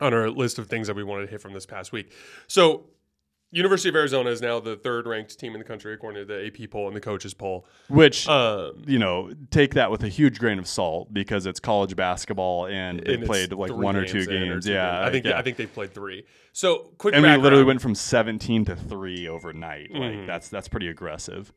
on 0.00 0.14
our 0.14 0.30
list 0.30 0.58
of 0.58 0.66
things 0.68 0.86
that 0.88 0.96
we 0.96 1.04
wanted 1.04 1.26
to 1.26 1.30
hit 1.30 1.40
from 1.40 1.52
this 1.52 1.66
past 1.66 1.92
week 1.92 2.12
so 2.48 2.86
University 3.52 3.90
of 3.90 3.96
Arizona 3.96 4.30
is 4.30 4.40
now 4.40 4.58
the 4.60 4.76
third 4.76 5.06
ranked 5.06 5.38
team 5.38 5.54
in 5.54 5.58
the 5.58 5.64
country 5.64 5.92
according 5.92 6.26
to 6.26 6.32
the 6.32 6.46
AP 6.46 6.70
poll 6.70 6.86
and 6.88 6.96
the 6.96 7.00
coaches 7.00 7.34
poll. 7.34 7.66
Which 7.88 8.26
Um, 8.26 8.82
you 8.86 8.98
know, 8.98 9.30
take 9.50 9.74
that 9.74 9.90
with 9.90 10.02
a 10.02 10.08
huge 10.08 10.38
grain 10.38 10.58
of 10.58 10.66
salt 10.66 11.12
because 11.12 11.44
it's 11.44 11.60
college 11.60 11.94
basketball 11.94 12.66
and 12.66 12.98
they 13.00 13.14
and 13.14 13.22
it's 13.22 13.28
played 13.28 13.52
like 13.52 13.70
one 13.70 13.94
or 13.94 14.06
two 14.06 14.24
games. 14.26 14.64
two 14.64 14.72
yeah, 14.72 15.04
I 15.04 15.10
think 15.10 15.26
yeah. 15.26 15.38
I 15.38 15.42
think 15.42 15.58
they 15.58 15.66
played 15.66 15.92
three. 15.92 16.24
So 16.52 16.90
quick 16.98 17.14
and 17.14 17.22
we 17.22 17.36
literally 17.36 17.64
went 17.64 17.80
from 17.82 17.94
17 17.94 18.64
to 18.66 18.76
3 18.76 19.28
overnight. 19.28 19.90
Like 19.92 20.00
Mm-hmm. 20.02 20.26
that's 20.26 20.48
that's 20.48 20.68
pretty 20.68 20.88
aggressive. 20.88 21.52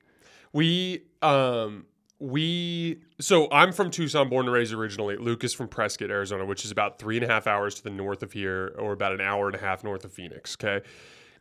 We 0.52 1.04
um 1.22 1.86
we 2.19 3.02
so 3.19 3.50
I'm 3.52 3.72
from 3.74 3.91
Tucson, 3.91 4.30
born 4.30 4.46
and 4.46 4.54
raised 4.54 4.74
originally. 4.74 5.17
Lucas 5.17 5.54
from 5.54 5.67
Prescott, 5.67 6.10
Arizona, 6.10 6.46
which 6.46 6.63
is 6.65 6.72
about 6.72 6.98
three 7.00 7.17
and 7.17 7.26
a 7.26 7.28
half 7.28 7.48
hours 7.48 7.76
to 7.76 7.84
the 7.84 7.89
north 7.89 8.24
of 8.24 8.32
here, 8.32 8.74
or 8.78 8.93
about 8.93 9.12
an 9.13 9.22
hour 9.22 9.48
and 9.48 9.56
a 9.56 9.60
half 9.60 9.84
north 9.84 10.06
of 10.06 10.13
Phoenix. 10.13 10.56
Okay. 10.62 10.86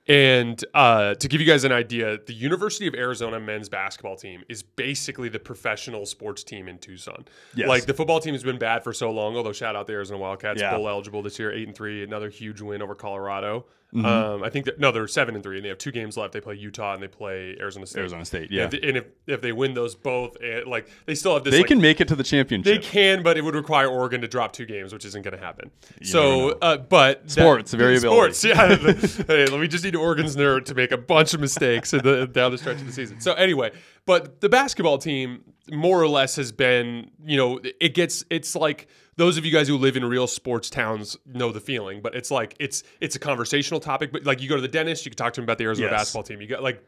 And 0.07 0.63
uh, 0.75 1.15
to 1.15 1.29
give 1.29 1.41
you 1.41 1.47
guys 1.47 1.65
an 1.65 1.73
idea, 1.73 2.19
the 2.27 2.35
University 2.35 2.87
of 2.87 2.95
Arizona 2.95 3.41
men's 3.41 3.71
basketball 3.71 4.17
team 4.17 4.43
is 4.51 4.63
basically 4.63 5.31
the 5.31 5.39
professional 5.39 6.05
sports 6.05 6.45
team 6.45 6.69
in 6.69 6.77
Tucson. 6.79 7.25
Yes. 7.55 7.69
Like 7.69 7.87
the 7.87 7.95
football 7.95 8.21
team 8.21 8.35
has 8.35 8.43
been 8.43 8.59
bad 8.59 8.85
for 8.85 8.93
so 8.93 9.11
long, 9.11 9.35
although 9.35 9.53
shout 9.53 9.77
out 9.77 9.87
the 9.87 9.95
Arizona 9.95 10.19
Wildcats, 10.19 10.61
Yeah. 10.61 10.77
bowl 10.77 10.89
eligible 10.91 11.23
this 11.23 11.39
year, 11.39 11.53
eight 11.53 11.67
and 11.67 11.75
three, 11.77 12.03
another 12.03 12.29
huge 12.29 12.61
win 12.61 12.83
over 12.83 12.95
Colorado. 12.95 13.65
Mm-hmm. 13.95 14.05
Um, 14.05 14.43
I 14.43 14.51
think 14.51 14.65
that 14.67 14.81
no, 14.81 14.91
they're 14.91 15.07
seven 15.07 15.37
and 15.37 15.45
three, 15.45 15.57
and 15.57 15.65
they 15.65 15.69
have 15.69 15.79
two 15.79 15.93
games 15.93 16.17
left. 16.17 16.33
They 16.33 16.41
play 16.41 16.57
Utah 16.57 16.95
and 16.95 17.03
they 17.03 17.07
play 17.07 17.57
Arizona 17.61 17.87
State. 17.87 18.01
Arizona 18.01 18.25
State, 18.25 18.51
And 18.51 18.53
yeah. 18.53 18.65
if 18.65 18.73
and 18.75 18.97
if, 18.97 19.05
if 19.29 19.41
they 19.41 19.53
win 19.53 19.75
those 19.75 19.95
both, 19.95 20.37
eh, 20.43 20.63
like 20.67 20.89
they 21.07 21.15
still 21.15 21.35
have 21.35 21.45
this. 21.45 21.53
They 21.53 21.59
like, 21.59 21.69
can 21.69 21.81
make 21.81 22.01
it 22.01 22.09
to 22.09 22.17
the 22.17 22.25
championship. 22.25 22.83
they 22.83 22.85
can, 22.85 23.23
but 23.23 23.37
it 23.37 23.43
would 23.43 23.55
require 23.55 23.89
Oregon 23.89 24.21
to 24.23 24.29
drop 24.29 24.53
two 24.53 24.67
games, 24.67 24.93
which 24.93 25.05
isn't 25.05 25.23
going 25.23 25.37
to 25.37 25.43
happen. 25.43 25.71
never 26.01 26.05
so, 26.05 26.51
uh, 26.61 26.77
but 26.77 27.31
Sports, 27.31 27.73
variability. 27.73 28.33
Sports, 28.35 28.45
yeah. 28.45 29.27
hey, 29.47 29.59
me 29.59 29.69
just 29.69 29.85
need 29.85 29.95
Oregon's 29.95 30.35
nerd 30.35 30.65
to 30.65 30.75
make 30.75 30.91
a 30.91 30.99
bunch 30.99 31.33
of 31.33 31.41
mistakes 31.41 31.93
in 31.93 32.03
the, 32.03 32.27
down 32.27 32.51
the 32.51 32.59
stretch 32.59 32.79
of 32.79 32.87
the 32.87 32.93
season. 32.93 33.21
So 33.21 33.35
anyway, 33.35 33.71
but 34.07 34.41
the 34.41 34.49
basketball 34.49 34.99
team 34.99 35.45
more 35.71 36.03
or 36.03 36.09
less 36.09 36.37
has 36.37 36.51
been, 36.51 37.11
you 37.25 37.37
know, 37.37 37.61
it 37.81 37.95
gets 37.95 38.25
it's 38.29 38.57
like 38.57 38.89
those 39.17 39.39
of 39.39 39.45
you 39.45 39.53
guys 39.53 39.69
who 39.69 39.77
live 39.77 39.97
in 39.97 40.05
real 40.05 40.27
sports 40.27 40.69
towns 40.71 41.17
know 41.27 41.53
the 41.53 41.61
feeling, 41.61 42.01
but 42.03 42.15
it's 42.15 42.31
like 42.31 42.55
it's 42.59 42.83
it's 43.01 43.17
a 43.17 43.19
conversational 43.21 43.81
topic. 43.81 44.13
But 44.13 44.25
like 44.25 44.43
you 44.43 44.49
go 44.49 44.57
to 44.57 44.63
the 44.63 44.69
dentist, 44.69 45.05
you 45.07 45.11
can 45.11 45.17
talk 45.17 45.33
to 45.35 45.41
him 45.41 45.45
about 45.45 45.59
the 45.59 45.65
Arizona 45.65 45.89
Yes. 45.91 46.01
basketball 46.01 46.23
team. 46.25 46.41
You 46.41 46.49
got 46.49 46.63
like 46.63 46.83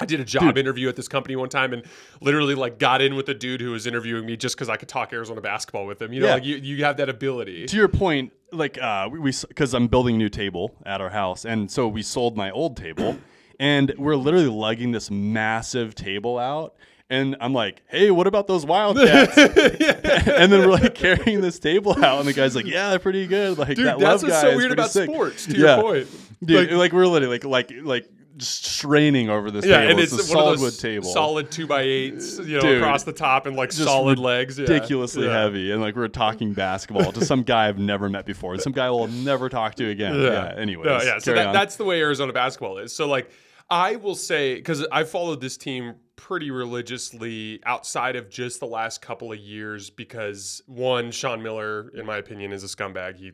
I 0.00 0.04
did 0.04 0.20
a 0.20 0.24
job 0.24 0.56
interview 0.56 0.88
at 0.88 0.94
this 0.94 1.08
company 1.08 1.34
one 1.34 1.48
time 1.48 1.72
and 1.72 1.82
literally 2.20 2.54
like 2.54 2.78
got 2.78 3.02
in 3.02 3.16
with 3.16 3.28
a 3.30 3.34
dude 3.34 3.60
who 3.60 3.72
was 3.72 3.84
interviewing 3.84 4.24
me 4.26 4.36
just 4.36 4.54
because 4.54 4.68
I 4.68 4.76
could 4.76 4.88
talk 4.88 5.12
Arizona 5.12 5.40
basketball 5.40 5.86
with 5.86 6.00
him. 6.00 6.12
You 6.12 6.20
know, 6.20 6.26
Yeah. 6.28 6.34
like 6.34 6.44
you, 6.44 6.56
you 6.56 6.84
have 6.84 6.98
that 6.98 7.08
ability. 7.08 7.66
to 7.66 7.76
your 7.76 7.88
point, 7.88 8.32
like 8.52 8.78
uh, 8.80 9.08
we 9.10 9.32
because 9.48 9.74
I'm 9.74 9.88
building 9.88 10.14
a 10.14 10.18
new 10.18 10.28
table 10.28 10.76
at 10.86 11.00
our 11.00 11.10
house, 11.10 11.44
and 11.44 11.68
so 11.68 11.88
we 11.88 12.02
sold 12.02 12.36
my 12.36 12.52
old 12.52 12.76
table, 12.76 13.16
and 13.58 13.92
we're 13.98 14.14
literally 14.14 14.46
lugging 14.46 14.92
this 14.92 15.10
massive 15.10 15.96
table 15.96 16.38
out. 16.38 16.76
And 17.10 17.36
I'm 17.40 17.54
like, 17.54 17.82
hey, 17.88 18.10
what 18.10 18.26
about 18.26 18.46
those 18.46 18.66
Wildcats? 18.66 19.36
and 19.38 20.52
then 20.52 20.60
we're 20.60 20.72
like 20.72 20.94
carrying 20.94 21.40
this 21.40 21.58
table 21.58 21.92
out, 22.04 22.18
and 22.18 22.28
the 22.28 22.34
guy's 22.34 22.54
like, 22.54 22.66
yeah, 22.66 22.90
they're 22.90 22.98
pretty 22.98 23.26
good. 23.26 23.56
Like 23.56 23.76
Dude, 23.76 23.86
that 23.86 23.98
that's 23.98 24.22
what's 24.22 24.34
guy 24.34 24.42
so 24.42 24.56
weird 24.56 24.72
about 24.72 24.90
sick. 24.90 25.08
sports, 25.08 25.46
to 25.46 25.56
yeah. 25.56 25.76
your 25.76 25.82
point. 25.82 26.08
Dude, 26.44 26.68
Like- 26.70 26.78
like, 26.78 26.92
we're 26.92 27.06
literally 27.06 27.38
like 27.38 27.44
like 27.44 27.72
like 27.82 28.08
just 28.36 28.62
straining 28.64 29.30
over 29.30 29.50
this 29.50 29.64
Yeah, 29.64 29.78
table. 29.78 29.90
and 29.90 30.00
it's, 30.00 30.12
it's, 30.12 30.30
a 30.30 30.36
one 30.36 30.56
solid 30.58 30.78
table. 30.78 31.08
solid 31.08 31.50
two 31.50 31.66
by 31.66 31.80
eights, 31.80 32.38
you 32.38 32.56
know, 32.56 32.60
Dude, 32.60 32.78
across 32.82 33.02
the 33.04 33.12
top 33.12 33.46
and 33.46 33.56
like 33.56 33.72
solid 33.72 34.18
legs. 34.18 34.60
Ridiculously 34.60 35.26
Yeah. 35.26 35.42
heavy, 35.42 35.72
and 35.72 35.80
like 35.80 35.96
we're 35.96 36.08
talking 36.08 36.52
basketball 36.52 37.10
to 37.12 37.24
some 37.24 37.42
guy 37.42 37.68
I've 37.68 37.78
never 37.78 38.08
met 38.10 38.26
before, 38.26 38.52
and 38.52 38.62
some 38.62 38.72
guy 38.72 38.90
we'll 38.90 39.08
never 39.08 39.48
talk 39.48 39.74
to 39.76 39.88
again. 39.88 40.14
Yeah. 40.20 40.54
anyways, 40.56 40.84
No, 40.86 41.00
yeah. 41.02 41.18
So 41.18 41.34
that, 41.34 41.52
that's 41.54 41.76
the 41.76 41.84
way 41.84 42.00
Arizona 42.00 42.32
basketball 42.34 42.78
is. 42.78 42.94
So 42.94 43.08
like, 43.08 43.30
I 43.70 43.96
will 43.96 44.14
say 44.14 44.54
because 44.56 44.86
I 44.92 45.04
followed 45.04 45.40
this 45.40 45.56
team 45.56 45.94
pretty 46.18 46.50
religiously 46.50 47.60
outside 47.64 48.16
of 48.16 48.28
just 48.28 48.60
the 48.60 48.66
last 48.66 49.00
couple 49.00 49.32
of 49.32 49.38
years 49.38 49.88
because 49.88 50.60
one, 50.66 51.10
Sean 51.12 51.42
Miller, 51.42 51.90
in 51.94 52.04
my 52.04 52.18
opinion, 52.18 52.52
is 52.52 52.64
a 52.64 52.66
scumbag. 52.66 53.16
He 53.16 53.32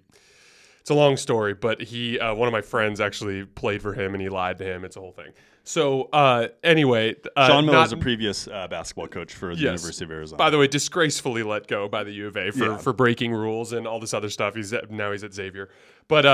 it's 0.81 0.91
a 0.91 0.95
long 0.95 1.17
story, 1.17 1.55
but 1.55 1.81
he 1.81 2.21
uh, 2.21 2.35
one 2.35 2.47
of 2.47 2.53
my 2.53 2.61
friends 2.61 3.01
actually 3.01 3.47
played 3.47 3.81
for 3.81 3.95
him 3.95 4.13
and 4.15 4.23
he 4.23 4.29
lied 4.29 4.59
to 4.59 4.65
him. 4.65 4.85
It's 4.85 4.97
a 4.97 5.01
whole 5.01 5.13
thing. 5.13 5.33
So 5.67 6.11
uh, 6.13 6.49
anyway, 6.63 7.17
uh, 7.37 7.47
Sean 7.49 7.65
Miller 7.65 7.79
not- 7.79 7.87
is 7.87 7.93
a 7.93 7.97
previous 7.97 8.47
uh, 8.49 8.69
basketball 8.69 9.09
coach 9.09 9.33
for 9.33 9.55
the 9.55 9.63
Yes. 9.63 9.63
University 9.81 10.05
of 10.05 10.11
Arizona. 10.11 10.37
by 10.37 10.51
the 10.51 10.59
way, 10.59 10.67
disgracefully 10.67 11.43
let 11.43 11.67
go 11.69 11.89
by 11.89 12.05
the 12.05 12.13
U 12.13 12.27
of 12.27 12.37
A 12.37 12.51
for, 12.51 12.65
Yeah. 12.67 12.77
for 12.77 12.93
breaking 12.93 13.33
rules 13.33 13.73
and 13.73 13.87
all 13.87 13.99
this 13.99 14.13
other 14.13 14.29
stuff. 14.29 14.55
He's 14.55 14.75
at, 14.75 14.91
now 14.91 15.11
he's 15.13 15.25
at 15.25 15.33
Xavier, 15.33 15.71
but 16.07 16.27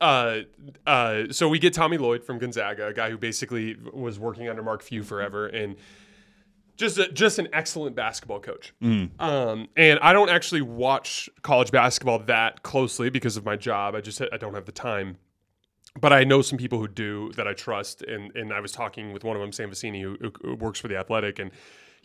uh, 0.00 0.40
uh, 0.86 1.24
so 1.30 1.48
we 1.48 1.58
get 1.58 1.72
Tommy 1.74 1.98
Lloyd 1.98 2.24
from 2.24 2.38
Gonzaga, 2.38 2.88
a 2.88 2.92
guy 2.92 3.10
who 3.10 3.18
basically 3.18 3.76
was 3.92 4.18
working 4.18 4.48
under 4.48 4.62
Mark 4.62 4.82
Few 4.82 5.02
forever, 5.02 5.46
and 5.46 5.76
just 6.76 6.98
a, 6.98 7.10
just 7.10 7.38
an 7.38 7.48
excellent 7.52 7.96
basketball 7.96 8.40
coach. 8.40 8.74
Um, 9.18 9.68
and 9.76 9.98
I 10.00 10.12
don't 10.12 10.28
actually 10.28 10.60
watch 10.62 11.28
college 11.42 11.70
basketball 11.70 12.18
that 12.20 12.62
closely 12.62 13.08
because 13.10 13.36
of 13.36 13.44
my 13.44 13.56
job. 13.56 13.94
I 13.94 14.00
just 14.00 14.20
I 14.20 14.36
don't 14.36 14.54
have 14.54 14.66
the 14.66 14.72
time 14.72 15.16
but 15.98 16.12
I 16.12 16.24
know 16.24 16.42
some 16.42 16.58
people 16.58 16.78
who 16.78 16.88
do 16.88 17.32
that 17.36 17.48
I 17.48 17.54
trust, 17.54 18.02
and 18.02 18.34
and 18.36 18.52
I 18.52 18.60
was 18.60 18.70
talking 18.72 19.14
with 19.14 19.24
one 19.24 19.34
of 19.34 19.40
them, 19.40 19.50
Sam 19.50 19.70
Vecenie, 19.70 20.02
who- 20.02 20.30
who 20.42 20.54
works 20.56 20.78
for 20.78 20.88
the 20.88 20.96
Athletic, 20.98 21.38
and 21.38 21.50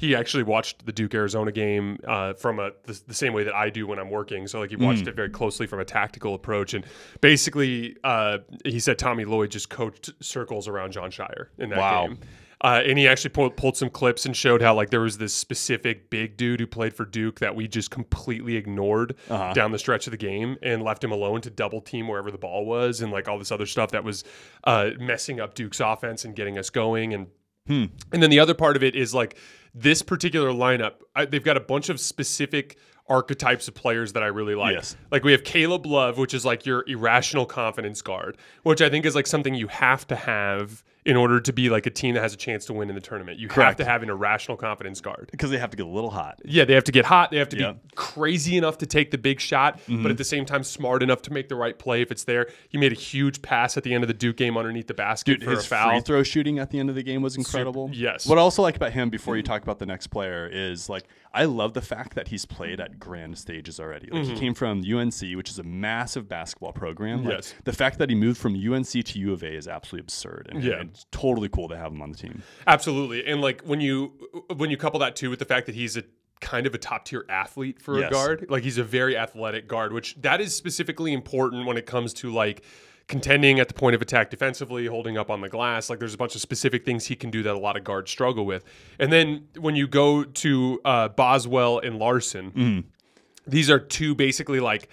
he 0.02 0.16
actually 0.16 0.44
watched 0.44 0.86
the 0.86 0.92
Duke 0.92 1.14
Arizona 1.14 1.52
game 1.52 1.98
uh, 2.08 2.34
from 2.34 2.60
a 2.60 2.72
the, 2.84 3.00
the 3.08 3.14
same 3.14 3.32
way 3.34 3.44
that 3.44 3.56
I 3.56 3.70
do 3.70 3.88
when 3.88 4.00
I'm 4.00 4.10
working. 4.10 4.48
So 4.48 4.60
like 4.60 4.72
he 4.72 4.76
watched 4.76 5.08
it 5.08 5.16
very 5.16 5.30
closely 5.30 5.68
from 5.68 5.80
a 5.80 5.86
tactical 5.86 6.34
approach, 6.36 6.74
and 6.74 6.84
basically 7.22 7.96
uh, 8.04 8.40
he 8.66 8.80
said 8.80 8.98
Tommy 9.00 9.26
Lloyd 9.26 9.52
just 9.52 9.70
coached 9.70 10.12
circles 10.20 10.68
around 10.68 10.92
Jon 10.92 11.12
Scheyer 11.12 11.48
in 11.58 11.70
that 11.70 11.80
Wow. 11.80 12.08
game. 12.08 12.20
Uh, 12.64 12.80
and 12.86 12.96
he 13.00 13.08
actually 13.08 13.32
pulled, 13.32 13.58
pulled 13.58 13.76
some 13.76 13.90
clips 13.90 14.28
and 14.28 14.38
showed 14.38 14.62
how 14.62 14.76
like 14.76 14.92
there 14.92 15.00
was 15.02 15.18
this 15.18 15.34
specific 15.34 16.12
big 16.12 16.38
dude 16.38 16.60
who 16.60 16.68
played 16.68 16.94
for 16.94 17.06
Duke 17.06 17.40
that 17.40 17.56
we 17.56 17.68
just 17.68 17.90
completely 17.90 18.56
ignored 18.56 19.16
Uh-huh. 19.32 19.52
down 19.54 19.72
the 19.72 19.80
stretch 19.80 20.06
of 20.06 20.12
the 20.12 20.18
game 20.18 20.58
and 20.62 20.84
left 20.84 21.04
him 21.04 21.12
alone 21.12 21.42
to 21.42 21.50
double 21.50 21.82
team 21.82 22.08
wherever 22.08 22.30
the 22.30 22.38
ball 22.38 22.66
was 22.68 23.02
and 23.02 23.12
like 23.12 23.28
all 23.28 23.40
this 23.40 23.52
other 23.52 23.66
stuff 23.66 23.90
that 23.92 24.04
was 24.04 24.24
uh, 24.66 24.92
messing 25.00 25.40
up 25.40 25.56
Duke's 25.56 25.80
offense 25.80 26.24
and 26.24 26.36
getting 26.36 26.60
us 26.60 26.70
going 26.70 27.16
and 27.16 27.28
Hmm. 27.72 27.86
and 28.12 28.22
then 28.22 28.30
the 28.30 28.40
other 28.40 28.54
part 28.54 28.76
of 28.76 28.84
it 28.84 28.98
is 28.98 29.14
like 29.14 29.38
this 29.74 30.02
particular 30.02 30.50
lineup, 30.50 30.96
I, 31.16 31.24
they've 31.24 31.44
got 31.44 31.56
a 31.56 31.62
bunch 31.62 31.88
of 31.88 32.02
specific 32.02 32.78
archetypes 33.08 33.70
of 33.70 33.74
players 33.74 34.12
that 34.12 34.24
I 34.24 34.28
really 34.28 34.56
like. 34.56 34.76
Yes. 34.76 34.98
Like 35.10 35.24
we 35.24 35.32
have 35.32 35.46
Caleb 35.46 35.86
Love, 35.86 36.18
which 36.18 36.34
is 36.34 36.44
like 36.46 36.66
your 36.66 36.84
irrational 36.86 37.46
confidence 37.46 38.02
guard, 38.02 38.38
which 38.64 38.82
I 38.82 38.90
think 38.90 39.06
is 39.06 39.16
like 39.16 39.26
something 39.26 39.56
you 39.56 39.68
have 39.68 40.06
to 40.08 40.18
have 40.18 40.84
in 41.04 41.18
order 41.18 41.40
to 41.40 41.52
be 41.52 41.68
like 41.70 41.88
a 41.88 41.90
team 41.90 42.14
that 42.14 42.22
has 42.22 42.32
a 42.34 42.38
chance 42.38 42.66
to 42.66 42.74
win 42.74 42.88
in 42.90 42.94
the 42.96 43.02
tournament. 43.02 43.40
You 43.40 43.48
have 43.50 43.76
to 43.78 43.86
have 43.86 44.04
an 44.04 44.10
irrational 44.12 44.56
confidence 44.56 45.02
guard. 45.02 45.30
because 45.32 45.50
they 45.50 45.58
have 45.58 45.72
to 45.72 45.78
get 45.78 45.86
a 45.88 45.90
little 45.90 46.12
hot. 46.12 46.40
Yeah, 46.46 46.64
they 46.66 46.76
have 46.76 46.84
to 46.84 46.92
get 46.92 47.06
hot. 47.06 47.32
They 47.32 47.38
have 47.38 47.50
to 47.50 47.58
Yeah. 47.58 47.72
be 47.72 47.80
crazy 47.96 48.56
enough 48.56 48.78
to 48.80 48.86
take 48.86 49.10
the 49.10 49.18
big 49.18 49.40
shot, 49.40 49.80
Mm-hmm. 49.80 50.04
but 50.04 50.12
at 50.12 50.18
the 50.20 50.24
same 50.24 50.46
time 50.46 50.64
smart 50.64 51.02
enough 51.02 51.24
to 51.24 51.34
make 51.34 51.50
the 51.50 51.56
right 51.56 51.78
play 51.80 52.02
if 52.04 52.12
it's 52.12 52.24
there. 52.26 52.48
He 52.70 52.78
made 52.78 52.92
a 52.92 52.96
huge 52.96 53.42
pass 53.42 53.78
at 53.78 53.84
the 53.84 53.94
end 53.96 54.04
of 54.04 54.10
the 54.10 54.14
Duke 54.14 54.38
game 54.38 54.58
underneath 54.58 54.86
the 54.88 54.94
basket 54.94 55.40
Dude, 55.40 55.44
for 55.46 55.52
his 55.52 55.66
a 55.66 55.68
foul. 55.68 55.90
free 55.92 56.02
throw 56.02 56.24
shooting 56.24 56.60
at 56.60 56.70
the 56.70 56.78
end 56.80 56.90
of 56.90 56.96
the 56.96 57.04
game 57.04 57.22
was 57.24 57.36
incredible. 57.36 57.90
yes. 57.94 58.28
What 58.28 58.38
I 58.38 58.42
also 58.42 58.62
like 58.62 58.76
about 58.76 58.92
him, 58.94 59.10
before 59.10 59.36
you 59.38 59.44
talk 59.44 59.64
about 59.64 59.80
the 59.80 59.86
next 59.88 60.08
player, 60.08 60.48
is 60.52 60.88
like 60.88 61.06
I 61.34 61.46
love 61.46 61.74
the 61.74 61.82
fact 61.82 62.16
that 62.16 62.28
he's 62.28 62.46
played 62.46 62.82
at 62.82 63.00
grand 63.00 63.38
stages 63.38 63.80
already. 63.80 64.08
Like 64.12 64.24
Mm-hmm. 64.24 64.34
he 64.34 64.40
came 64.40 64.54
from 64.54 64.84
UNC, 64.84 65.36
which 65.36 65.50
is 65.50 65.58
a 65.60 65.64
massive 65.64 66.28
basketball 66.28 66.74
program. 66.74 67.24
Like, 67.24 67.36
Yes. 67.36 67.56
The 67.64 67.72
fact 67.74 67.98
that 68.00 68.10
he 68.10 68.16
moved 68.16 68.38
from 68.38 68.54
UNC 68.54 69.02
to 69.06 69.20
U 69.20 69.32
of 69.34 69.42
A 69.42 69.56
is 69.56 69.68
absolutely 69.68 70.04
absurd, 70.06 70.50
and, 70.52 70.62
Yeah. 70.64 70.82
and 70.82 70.91
it's 70.92 71.06
totally 71.12 71.50
cool 71.50 71.68
to 71.70 71.78
have 71.78 71.92
him 71.92 72.02
on 72.02 72.12
the 72.12 72.18
team. 72.18 72.44
Absolutely, 72.68 73.26
and 73.26 73.42
like 73.42 73.62
when 73.64 73.82
you 73.82 74.12
when 74.56 74.70
you 74.70 74.78
couple 74.78 75.00
that 75.00 75.16
too 75.16 75.30
with 75.30 75.40
the 75.40 75.46
fact 75.46 75.66
that 75.66 75.76
he's 75.76 75.98
a 75.98 76.04
kind 76.40 76.66
of 76.66 76.74
a 76.74 76.78
top 76.78 77.06
tier 77.06 77.26
athlete 77.30 77.80
for 77.82 78.00
Yes. 78.00 78.10
a 78.10 78.14
guard, 78.14 78.46
like 78.50 78.64
he's 78.64 78.78
a 78.78 78.84
very 78.84 79.16
athletic 79.18 79.68
guard, 79.68 79.94
which 79.94 80.16
that 80.22 80.42
is 80.42 80.56
specifically 80.56 81.14
important 81.14 81.66
when 81.68 81.78
it 81.78 81.86
comes 81.86 82.14
to 82.16 82.32
like 82.32 82.64
contending 83.08 83.60
at 83.60 83.68
the 83.68 83.74
point 83.74 83.94
of 83.94 84.02
attack 84.02 84.30
defensively, 84.30 84.86
holding 84.86 85.18
up 85.18 85.30
on 85.30 85.42
the 85.42 85.50
glass. 85.50 85.90
Like 85.90 86.00
there's 86.00 86.14
a 86.14 86.18
bunch 86.18 86.34
of 86.34 86.42
specific 86.42 86.86
things 86.86 87.06
he 87.08 87.16
can 87.16 87.30
do 87.30 87.44
that 87.44 87.54
a 87.54 87.60
lot 87.60 87.76
of 87.78 87.84
guards 87.84 88.10
struggle 88.10 88.46
with. 88.46 88.64
And 89.00 89.12
then 89.12 89.48
when 89.60 89.76
you 89.76 89.88
go 89.88 90.24
to 90.24 90.82
uh, 90.86 91.10
Boswell 91.10 91.80
and 91.80 92.00
Larsson, 92.00 92.86
these 93.46 93.70
are 93.70 93.80
two 93.80 94.16
basically 94.16 94.60
like 94.60 94.88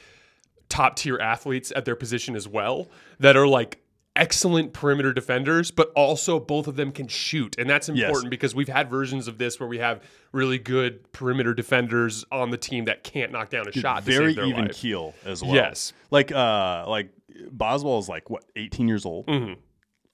top 0.68 0.96
tier 0.96 1.18
athletes 1.18 1.72
at 1.76 1.84
their 1.84 1.96
position 1.96 2.34
as 2.36 2.46
well 2.48 2.88
that 3.20 3.36
are 3.36 3.46
like 3.46 3.80
excellent 4.18 4.72
perimeter 4.74 5.12
defenders, 5.14 5.70
but 5.70 5.90
also 5.94 6.38
both 6.38 6.66
of 6.66 6.76
them 6.76 6.92
can 6.92 7.08
shoot. 7.08 7.56
And 7.58 7.70
that's 7.70 7.88
important 7.88 8.30
because 8.30 8.54
we've 8.54 8.68
had 8.68 8.90
versions 8.90 9.28
of 9.28 9.38
this 9.38 9.58
where 9.58 9.68
we 9.68 9.78
have 9.78 10.02
really 10.32 10.58
good 10.58 11.10
perimeter 11.12 11.54
defenders 11.54 12.24
on 12.30 12.50
the 12.50 12.58
team 12.58 12.84
that 12.86 13.04
can't 13.04 13.32
knock 13.32 13.48
down 13.48 13.66
a 13.66 13.72
shot. 13.72 14.04
To 14.04 14.10
Very 14.10 14.32
even 14.32 14.66
life. 14.66 14.74
keel 14.74 15.14
as 15.24 15.42
well. 15.42 15.54
Yes. 15.54 15.92
Like 16.10 16.32
uh 16.32 16.84
like 16.88 17.10
Boswell 17.50 17.98
is 17.98 18.08
like 18.08 18.28
what 18.28 18.44
18 18.56 18.88
years 18.88 19.06
old. 19.06 19.26
Mm-hmm. 19.26 19.54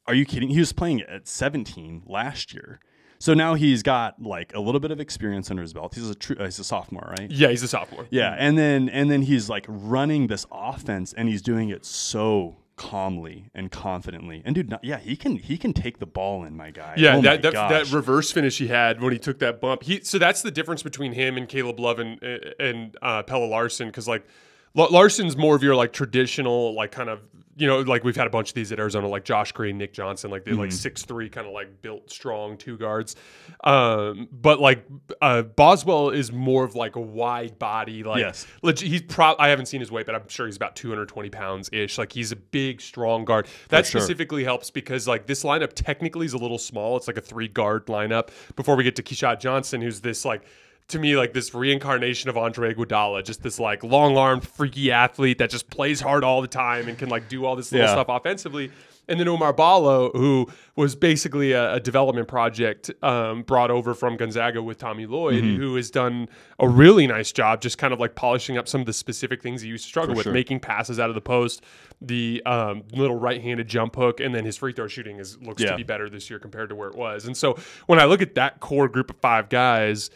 Are 0.07 0.14
you 0.14 0.27
kidding? 0.27 0.51
He 0.51 0.59
was 0.59 0.73
playing 0.73 1.01
at 1.03 1.27
17 1.27 2.03
last 2.07 2.53
year. 2.53 2.79
So 3.19 3.33
now 3.33 3.55
he's 3.55 3.83
got 3.83 4.21
like 4.21 4.55
a 4.55 4.61
little 4.61 4.81
bit 4.81 4.90
of 4.90 5.01
experience 5.01 5.51
under 5.51 5.62
his 5.62 5.73
belt. 5.73 5.95
He's 5.95 6.11
a 6.11 6.14
true, 6.14 6.37
uh, 6.38 6.45
he's 6.45 6.59
a 6.59 6.64
sophomore, 6.64 7.14
right? 7.19 7.31
Yeah, 7.31 7.49
he's 7.49 7.62
a 7.62 7.69
sophomore. 7.69 8.07
Yeah, 8.11 8.37
and 8.38 8.59
then 8.59 8.90
and 8.90 9.11
then 9.11 9.23
he's 9.23 9.49
like 9.49 9.64
running 9.67 10.27
this 10.27 10.45
offense, 10.53 11.14
and 11.14 11.27
he's 11.27 11.40
doing 11.40 11.71
it 11.71 11.87
so 11.87 12.57
calmly 12.76 13.50
and 13.54 13.70
confidently. 13.70 14.42
And 14.44 14.54
dude, 14.54 14.74
yeah, 14.82 14.98
he 14.98 15.16
can 15.16 15.37
he 15.37 15.56
can 15.56 15.72
take 15.72 15.98
the 15.98 16.06
ball 16.06 16.44
in, 16.44 16.56
my 16.56 16.70
guy. 16.70 16.94
Yeah, 16.96 17.16
oh 17.16 17.22
that, 17.22 17.42
that, 17.42 17.52
that 17.52 17.92
reverse 17.92 18.32
finish 18.32 18.58
he 18.58 18.68
had 18.68 19.00
when 19.00 19.12
he 19.12 19.18
took 19.18 19.38
that 19.40 19.60
bump. 19.60 19.84
He 19.84 20.00
so 20.00 20.18
that's 20.18 20.42
the 20.42 20.50
difference 20.50 20.82
between 20.82 21.12
him 21.12 21.37
and 21.37 21.48
Caleb 21.48 21.78
Love 21.78 21.98
and 21.98 22.22
and 22.22 22.96
uh, 23.02 23.22
Pelle 23.22 23.48
Larsson 23.48 23.88
because 23.88 24.08
like 24.08 24.26
La- 24.74 24.87
Larsson's 24.87 25.37
more 25.37 25.54
of 25.54 25.62
your 25.62 25.76
like 25.76 25.92
traditional 25.92 26.74
like 26.74 26.90
kind 26.90 27.08
of 27.08 27.20
you 27.57 27.67
know 27.67 27.81
like 27.81 28.03
we've 28.05 28.17
had 28.17 28.27
a 28.27 28.31
bunch 28.31 28.49
of 28.51 28.55
these 28.55 28.73
at 28.73 28.79
Arizona 28.79 29.07
like 29.09 29.25
Josh 29.25 29.53
Green, 29.53 29.79
Nick 29.79 29.93
Johnson 29.93 30.31
like 30.31 30.45
they're 30.45 30.55
like 30.55 30.71
Mm-hmm. 30.71 30.77
six 30.77 31.03
three 31.05 31.29
kind 31.29 31.47
of 31.47 31.53
like 31.53 31.83
built 31.83 32.11
strong 32.11 32.57
two 32.57 32.77
guards, 32.77 33.17
um, 33.62 34.29
but 34.33 34.61
like 34.61 34.85
uh, 35.23 35.43
Boswell 35.43 36.11
is 36.11 36.33
more 36.33 36.64
of 36.64 36.75
like 36.75 36.97
a 36.97 37.01
wide 37.01 37.59
body 37.59 38.03
like 38.03 38.21
Yes. 38.21 38.47
leg- 38.62 38.79
he's 38.79 39.03
pro 39.03 39.35
I 39.38 39.49
haven't 39.49 39.67
seen 39.67 39.81
his 39.81 39.90
weight 39.90 40.07
but 40.07 40.14
I'm 40.14 40.29
sure 40.29 40.47
he's 40.47 40.57
about 40.57 40.77
220 40.77 41.31
pounds 41.31 41.71
ish 41.73 41.99
like 41.99 42.12
he's 42.12 42.33
a 42.33 42.37
big 42.37 42.81
strong 42.81 43.25
guard 43.25 43.47
that 43.69 43.87
sure. 43.87 44.01
specifically 44.01 44.45
helps 44.45 44.71
because 44.71 45.07
like 45.09 45.27
this 45.27 45.45
lineup 45.45 45.73
technically 45.75 46.27
is 46.27 46.33
a 46.33 46.38
little 46.38 46.59
small 46.59 46.97
it's 46.97 47.07
like 47.07 47.17
a 47.17 47.21
three 47.23 47.49
guard 47.49 47.87
lineup 47.87 48.29
before 48.57 48.77
we 48.77 48.85
get 48.85 48.97
to 48.97 49.03
Keshad 49.03 49.40
Johnson 49.40 49.81
who's 49.81 50.01
this 50.01 50.25
like 50.25 50.43
to 50.88 50.99
me 50.99 51.16
like 51.16 51.33
this 51.33 51.55
reincarnation 51.55 52.29
of 52.31 52.37
Andre 52.37 52.75
Iguodala 52.75 53.25
just 53.25 53.42
this 53.42 53.59
like 53.59 53.83
long 53.83 54.16
armed 54.16 54.47
freaky 54.47 54.92
athlete 54.92 55.38
that 55.38 55.51
just 55.51 55.70
plays 55.70 56.01
hard 56.01 56.25
all 56.25 56.42
the 56.42 56.49
time 56.49 56.88
and 56.88 56.99
can 56.99 57.09
like 57.09 57.29
do 57.29 57.44
all 57.44 57.57
this 57.57 57.73
little 57.73 57.87
Yeah. 57.87 57.92
stuff 57.94 58.09
offensively 58.09 58.70
and 59.07 59.20
then 59.20 59.27
Oumar 59.27 59.55
Ballo, 59.55 60.11
who 60.12 60.49
was 60.77 60.97
basically 60.97 61.53
a, 61.53 61.75
a 61.75 61.81
development 61.81 62.27
project 62.27 62.90
um, 63.03 63.42
brought 63.42 63.70
over 63.70 63.92
from 63.92 64.16
Gonzaga 64.16 64.62
with 64.62 64.79
Tommy 64.79 65.05
Lloyd, 65.05 65.44
Mm-hmm. 65.44 65.57
who 65.61 65.75
has 65.77 65.90
done 65.90 66.27
a 66.59 66.66
really 66.66 67.07
nice 67.07 67.31
job 67.31 67.61
just 67.61 67.77
kind 67.77 67.92
of 67.92 68.01
like 68.01 68.14
polishing 68.14 68.57
up 68.57 68.66
some 68.66 68.81
of 68.81 68.87
the 68.87 68.94
specific 68.94 69.42
things 69.42 69.61
he 69.61 69.68
used 69.68 69.85
to 69.85 69.88
struggle 69.88 70.14
For 70.14 70.20
with, 70.20 70.25
sure. 70.25 70.33
making 70.33 70.61
passes 70.61 70.99
out 70.99 71.11
of 71.11 71.14
the 71.14 71.20
post, 71.20 71.62
the 72.01 72.42
um, 72.47 72.83
little 72.94 73.16
right-handed 73.18 73.68
jump 73.68 73.94
hook, 73.94 74.20
and 74.20 74.35
then 74.35 74.47
his 74.47 74.57
free 74.57 74.73
throw 74.73 74.88
shooting 74.88 75.18
is 75.18 75.37
looks 75.42 75.61
Yeah. 75.62 75.73
to 75.73 75.77
be 75.77 75.83
better 75.83 76.09
this 76.09 76.31
year 76.31 76.38
compared 76.38 76.70
to 76.70 76.75
where 76.75 76.88
it 76.88 76.97
was. 76.97 77.27
And 77.27 77.37
so 77.37 77.59
when 77.85 77.99
I 77.99 78.07
look 78.07 78.23
at 78.23 78.35
that 78.37 78.61
core 78.61 78.88
group 78.88 79.11
of 79.11 79.16
five 79.18 79.51
guys, 79.51 80.09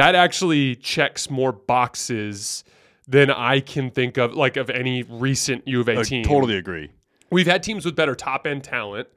that 0.00 0.14
actually 0.14 0.76
checks 0.76 1.28
more 1.30 1.52
boxes 1.52 2.64
than 3.06 3.30
I 3.30 3.60
can 3.60 3.90
think 3.90 4.16
of, 4.18 4.34
like 4.34 4.56
of 4.56 4.70
any 4.70 5.02
recent 5.02 5.66
U 5.68 5.80
of 5.80 5.88
A 5.88 5.98
I 5.98 6.02
team. 6.02 6.24
I 6.24 6.28
totally 6.28 6.56
agree. 6.56 6.90
We've 7.30 7.46
had 7.46 7.62
teams 7.62 7.84
with 7.84 7.94
better 7.96 8.14
top 8.14 8.46
end 8.46 8.64
talent, 8.64 9.08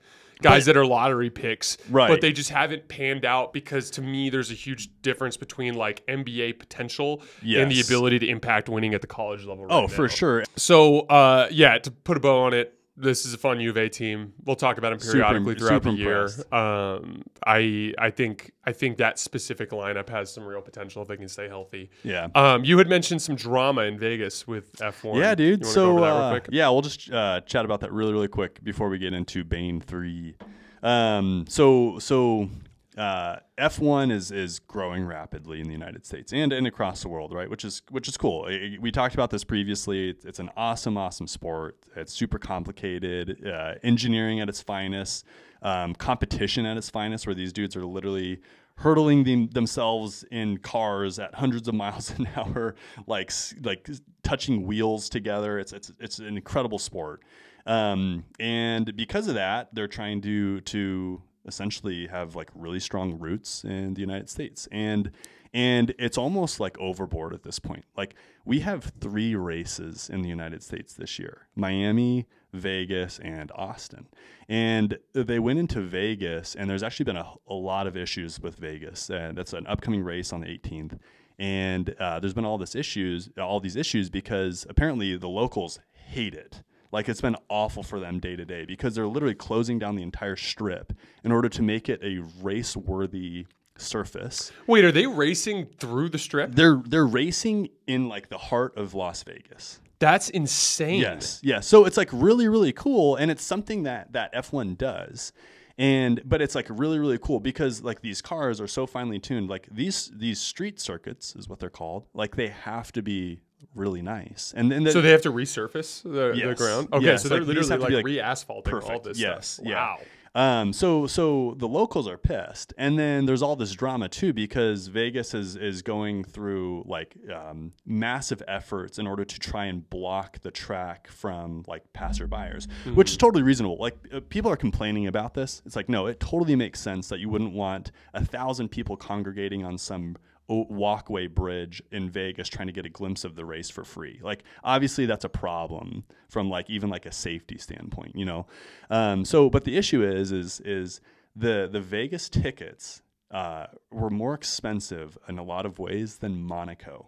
guys 0.42 0.66
that 0.66 0.76
are 0.76 0.86
lottery 0.86 1.30
picks, 1.30 1.78
Right. 1.90 2.10
but 2.10 2.20
they 2.22 2.32
just 2.34 2.50
haven't 2.50 2.88
panned 2.88 3.24
out 3.24 3.54
because 3.54 3.90
to 3.92 4.02
me, 4.02 4.30
there's 4.30 4.52
a 4.52 4.56
huge 4.56 4.90
difference 5.02 5.38
between 5.38 5.76
like 5.76 6.06
NBA 6.08 6.60
potential 6.60 7.22
and 7.44 7.72
the 7.72 7.82
ability 7.82 8.20
to 8.20 8.28
impact 8.28 8.68
winning 8.68 8.94
at 8.94 9.02
the 9.02 9.08
college 9.08 9.46
level. 9.46 9.66
Right 9.66 9.74
Oh, 9.76 9.82
right 9.84 9.92
for 9.92 10.10
sure. 10.10 10.44
So, 10.58 11.02
uh, 11.02 11.48
yeah, 11.52 11.78
to 11.78 11.92
put 11.92 12.18
a 12.18 12.20
bow 12.20 12.42
on 12.44 12.54
it, 12.54 12.74
this 12.96 13.26
is 13.26 13.34
a 13.34 13.38
fun 13.38 13.60
U 13.60 13.70
of 13.72 13.78
A 13.78 13.90
team. 13.90 14.34
We'll 14.46 14.56
talk 14.56 14.78
about 14.78 14.92
them 14.92 15.00
Super- 15.00 15.14
periodically 15.14 15.56
throughout 15.56 15.84
super 15.84 15.92
the 15.92 15.98
year. 15.98 16.30
Um, 16.52 17.24
I 17.46 17.94
I 17.98 18.12
think 18.12 18.52
I 18.66 18.72
think 18.72 18.98
that 18.98 19.18
specific 19.18 19.72
lineup 19.72 20.10
has 20.10 20.32
some 20.32 20.46
real 20.46 20.62
potential 20.62 21.02
if 21.02 21.08
they 21.08 21.18
can 21.18 21.28
stay 21.28 21.48
healthy. 21.48 21.90
Yeah. 22.04 22.28
Um, 22.36 22.64
you 22.64 22.78
had 22.78 22.88
mentioned 22.88 23.22
some 23.22 23.36
drama 23.36 23.82
in 23.84 23.98
Vegas 23.98 24.48
with 24.48 24.74
F1. 24.78 25.18
Yeah, 25.18 25.34
dude. 25.36 25.62
You 25.62 25.66
wanna 25.66 25.66
go 25.66 25.70
So 25.72 25.92
over 25.92 26.02
that 26.02 26.08
real 26.08 26.36
uh, 26.36 26.40
yeah, 26.52 26.70
we'll 26.70 26.82
just 26.82 27.12
uh, 27.12 27.42
chat 27.42 27.66
about 27.66 27.80
that 27.82 27.92
really, 27.92 28.14
really 28.14 28.28
quick 28.28 28.64
before 28.64 28.90
we 28.90 28.98
get 29.00 29.14
into 29.14 29.44
Bane 29.44 29.82
three. 29.82 30.36
Um, 30.84 31.46
so 31.48 31.98
so 32.00 32.50
uh, 32.98 33.38
F 33.58 33.80
one 33.80 34.12
is 34.12 34.32
is 34.32 34.60
growing 34.60 35.06
rapidly 35.06 35.60
in 35.60 35.68
the 35.68 35.74
United 35.74 36.06
States 36.06 36.32
and 36.32 36.54
and 36.54 36.68
across 36.68 37.02
the 37.02 37.10
world, 37.10 37.34
right? 37.34 37.50
Which 37.50 37.66
is 37.66 37.82
which 37.90 38.08
is 38.08 38.18
cool. 38.18 38.48
We 38.80 38.92
talked 38.92 39.14
about 39.14 39.30
this 39.30 39.44
previously. 39.44 40.10
It's, 40.10 40.26
it's 40.26 40.40
an 40.40 40.50
awesome, 40.56 40.98
awesome 40.98 41.28
sport. 41.28 41.78
It's 41.96 42.14
super 42.14 42.38
complicated, 42.38 43.48
uh, 43.48 43.76
engineering 43.84 44.40
at 44.40 44.50
its 44.50 44.62
finest, 44.62 45.26
um, 45.62 45.96
competition 45.96 46.66
at 46.66 46.78
its 46.78 46.90
finest, 46.90 47.26
where 47.26 47.36
these 47.36 47.54
dudes 47.54 47.76
are 47.76 47.86
literally 47.86 48.42
hurtling 48.78 49.24
them, 49.24 49.48
themselves 49.50 50.26
in 50.32 50.58
cars 50.58 51.20
at 51.20 51.36
hundreds 51.36 51.68
of 51.68 51.74
miles 51.84 52.12
an 52.12 52.28
hour, 52.36 52.76
like 53.08 53.32
like 53.64 53.90
touching 54.24 54.68
wheels 54.68 55.10
together. 55.10 55.58
It's 55.58 55.74
it's 55.74 55.92
it's 56.00 56.20
an 56.20 56.38
incredible 56.38 56.80
sport, 56.80 57.24
um, 57.66 58.26
and 58.40 58.96
because 58.96 59.28
of 59.28 59.36
that, 59.36 59.70
they're 59.74 59.88
trying 59.88 60.22
to 60.22 60.62
to 60.62 61.22
essentially 61.46 62.08
have 62.08 62.36
like 62.36 62.50
really 62.56 62.80
strong 62.80 63.20
roots 63.20 63.64
in 63.64 63.94
the 63.94 64.02
United 64.02 64.30
States, 64.30 64.68
and 64.72 65.12
and 65.54 65.94
it's 66.00 66.18
almost 66.18 66.60
like 66.60 66.80
overboard 66.80 67.34
at 67.34 67.44
this 67.44 67.60
point. 67.60 67.86
Like 67.96 68.16
we 68.46 68.62
have 68.62 68.92
three 69.00 69.36
races 69.36 70.10
in 70.10 70.22
the 70.22 70.30
United 70.30 70.64
States 70.64 70.94
this 70.94 71.20
year: 71.20 71.48
Miami, 71.56 72.28
Vegas, 72.54 73.20
and 73.20 73.52
Austin. 73.54 74.08
And 74.48 74.98
they 75.14 75.40
went 75.40 75.60
into 75.60 75.82
Vegas, 75.82 76.56
and 76.56 76.70
there's 76.70 76.84
actually 76.84 77.06
been 77.06 77.18
a, 77.18 77.34
a 77.48 77.54
lot 77.54 77.88
of 77.88 77.98
issues 77.98 78.40
with 78.40 78.56
Vegas. 78.56 79.10
And 79.10 79.38
that's 79.38 79.54
an 79.54 79.68
upcoming 79.68 80.04
race 80.04 80.32
on 80.32 80.42
the 80.42 80.48
18th. 80.48 81.00
And 81.40 81.96
uh, 82.00 82.20
there's 82.20 82.34
been 82.34 82.46
all 82.46 82.58
this 82.58 82.76
issues, 82.76 83.30
all 83.38 83.60
these 83.60 83.76
issues, 83.76 84.10
because 84.10 84.66
apparently 84.70 85.18
the 85.18 85.30
locals 85.30 85.80
hate 85.92 86.36
it. 86.36 86.62
Like 86.94 87.10
it's 87.10 87.20
been 87.22 87.36
awful 87.50 87.84
for 87.84 88.00
them 88.00 88.20
day 88.20 88.36
to 88.38 88.46
day 88.46 88.66
because 88.66 88.96
they're 88.96 89.08
literally 89.08 89.36
closing 89.36 89.80
down 89.80 89.96
the 89.96 90.04
entire 90.04 90.36
strip 90.38 90.94
in 91.24 91.32
order 91.32 91.50
to 91.50 91.62
make 91.62 91.90
it 91.90 92.00
a 92.04 92.24
race 92.42 92.78
worthy 92.78 93.48
surface. 93.78 94.52
Wait, 94.68 94.86
are 94.86 94.92
they 94.92 95.08
racing 95.08 95.66
through 95.80 96.10
the 96.10 96.20
strip? 96.20 96.54
They're 96.54 96.82
they're 96.86 97.06
racing 97.08 97.70
in 97.88 98.08
like 98.08 98.30
the 98.30 98.38
heart 98.38 98.78
of 98.78 98.94
Las 98.94 99.24
Vegas. 99.24 99.80
That's 100.00 100.30
insane. 100.30 101.02
Yes, 101.02 101.40
yes. 101.44 101.66
So 101.68 101.86
it's 101.86 101.98
like 101.98 102.10
really, 102.12 102.48
really 102.48 102.74
cool, 102.74 103.16
and 103.16 103.32
it's 103.32 103.44
something 103.44 103.84
that 103.84 104.14
that 104.14 104.34
F1 104.34 104.78
does. 104.78 105.34
and 105.80 106.22
but 106.26 106.42
it's 106.44 106.54
like 106.54 106.68
really 106.70 107.00
really 107.00 107.18
cool 107.18 107.40
because 107.40 107.82
like 107.82 108.02
these 108.02 108.22
cars 108.22 108.62
are 108.62 108.68
so 108.68 108.86
finely 108.86 109.18
tuned 109.20 109.50
like 109.50 109.68
these 109.72 110.12
these 110.14 110.40
street 110.40 110.80
circuits 110.80 111.36
is 111.36 111.50
what 111.50 111.58
they're 111.60 111.70
called 111.72 112.06
like 112.14 112.36
they 112.36 112.50
have 112.50 112.92
to 112.92 113.02
be 113.02 113.42
really 113.76 114.02
nice 114.02 114.54
and 114.56 114.72
then 114.72 114.84
the, 114.84 114.92
So 114.92 115.02
they 115.02 115.12
have 115.12 115.22
to 115.24 115.32
resurface 115.32 116.04
the, 116.04 116.34
the 116.48 116.56
ground. 116.56 116.90
Okay, 116.94 117.06
Yes, 117.06 117.24
so 117.24 117.30
they're 117.30 117.40
like, 117.40 117.48
literally 117.48 117.70
have 117.70 117.80
to 117.80 117.96
like, 117.96 118.06
be, 118.06 118.14
re-asphalting 118.14 118.74
all 118.74 119.00
this 119.00 119.20
Yes, 119.20 119.48
stuff. 119.48 119.66
yeah. 119.66 119.76
Wow. 119.76 120.00
Um, 120.36 120.74
so 120.74 121.06
so 121.06 121.54
the 121.60 121.68
locals 121.68 122.08
are 122.08 122.18
pissed, 122.18 122.74
and 122.80 122.98
then 122.98 123.28
there's 123.28 123.44
all 123.44 123.56
this 123.56 123.72
drama 123.72 124.10
too 124.10 124.34
because 124.34 124.88
Vegas 124.88 125.36
is 125.36 125.56
is 125.56 125.84
going 125.84 126.24
through 126.24 126.86
like 126.88 127.16
um, 127.32 127.72
massive 127.86 128.42
efforts 128.48 128.98
in 128.98 129.06
order 129.06 129.26
to 129.26 129.40
try 129.40 129.66
and 129.66 129.88
block 129.92 130.40
the 130.42 130.50
track 130.50 131.08
from 131.08 131.64
like 131.68 131.84
passerbyers, 131.94 132.68
which 132.96 133.12
is 133.12 133.18
totally 133.18 133.44
reasonable. 133.44 133.78
Like 133.78 133.96
uh, 134.12 134.22
people 134.28 134.50
are 134.50 134.58
complaining 134.58 135.06
about 135.06 135.36
this. 135.36 135.62
It's 135.68 135.76
like 135.76 135.88
no, 135.88 136.08
it 136.08 136.20
totally 136.20 136.56
makes 136.56 136.80
sense 136.80 137.10
that 137.10 137.20
you 137.20 137.30
wouldn't 137.30 137.54
want 137.54 137.92
a 138.16 138.26
thousand 138.26 138.70
people 138.70 138.98
congregating 138.98 139.64
on 139.64 139.78
some 139.78 140.16
walkway 140.48 141.28
bridge 141.28 141.82
in 141.92 142.10
Vegas 142.10 142.50
trying 142.50 142.68
to 142.68 142.74
get 142.74 142.86
a 142.86 142.90
glimpse 142.90 143.24
of 143.24 143.36
the 143.36 143.46
race 143.46 143.70
for 143.70 143.84
free. 143.84 144.20
Like 144.22 144.44
obviously 144.64 145.06
that's 145.06 145.26
a 145.26 145.30
problem 145.30 146.04
from 146.30 146.50
like 146.50 146.70
even 146.70 146.90
like 146.90 147.06
a 147.06 147.12
safety 147.12 147.58
standpoint, 147.58 148.16
you 148.16 148.26
know. 148.26 148.46
Um, 148.90 149.26
so 149.26 149.50
but 149.50 149.64
the 149.64 149.78
issue 149.78 150.04
is 150.04 150.32
is 150.32 150.60
is 150.62 151.02
the 151.36 151.70
the 151.72 151.82
Vegas 151.82 152.30
tickets 152.30 153.02
uh, 153.32 153.68
were 153.92 154.10
more 154.10 154.34
expensive 154.34 155.18
in 155.28 155.40
a 155.40 155.44
lot 155.44 155.66
of 155.66 155.80
ways 155.80 156.18
than 156.18 156.44
Monaco. 156.44 157.08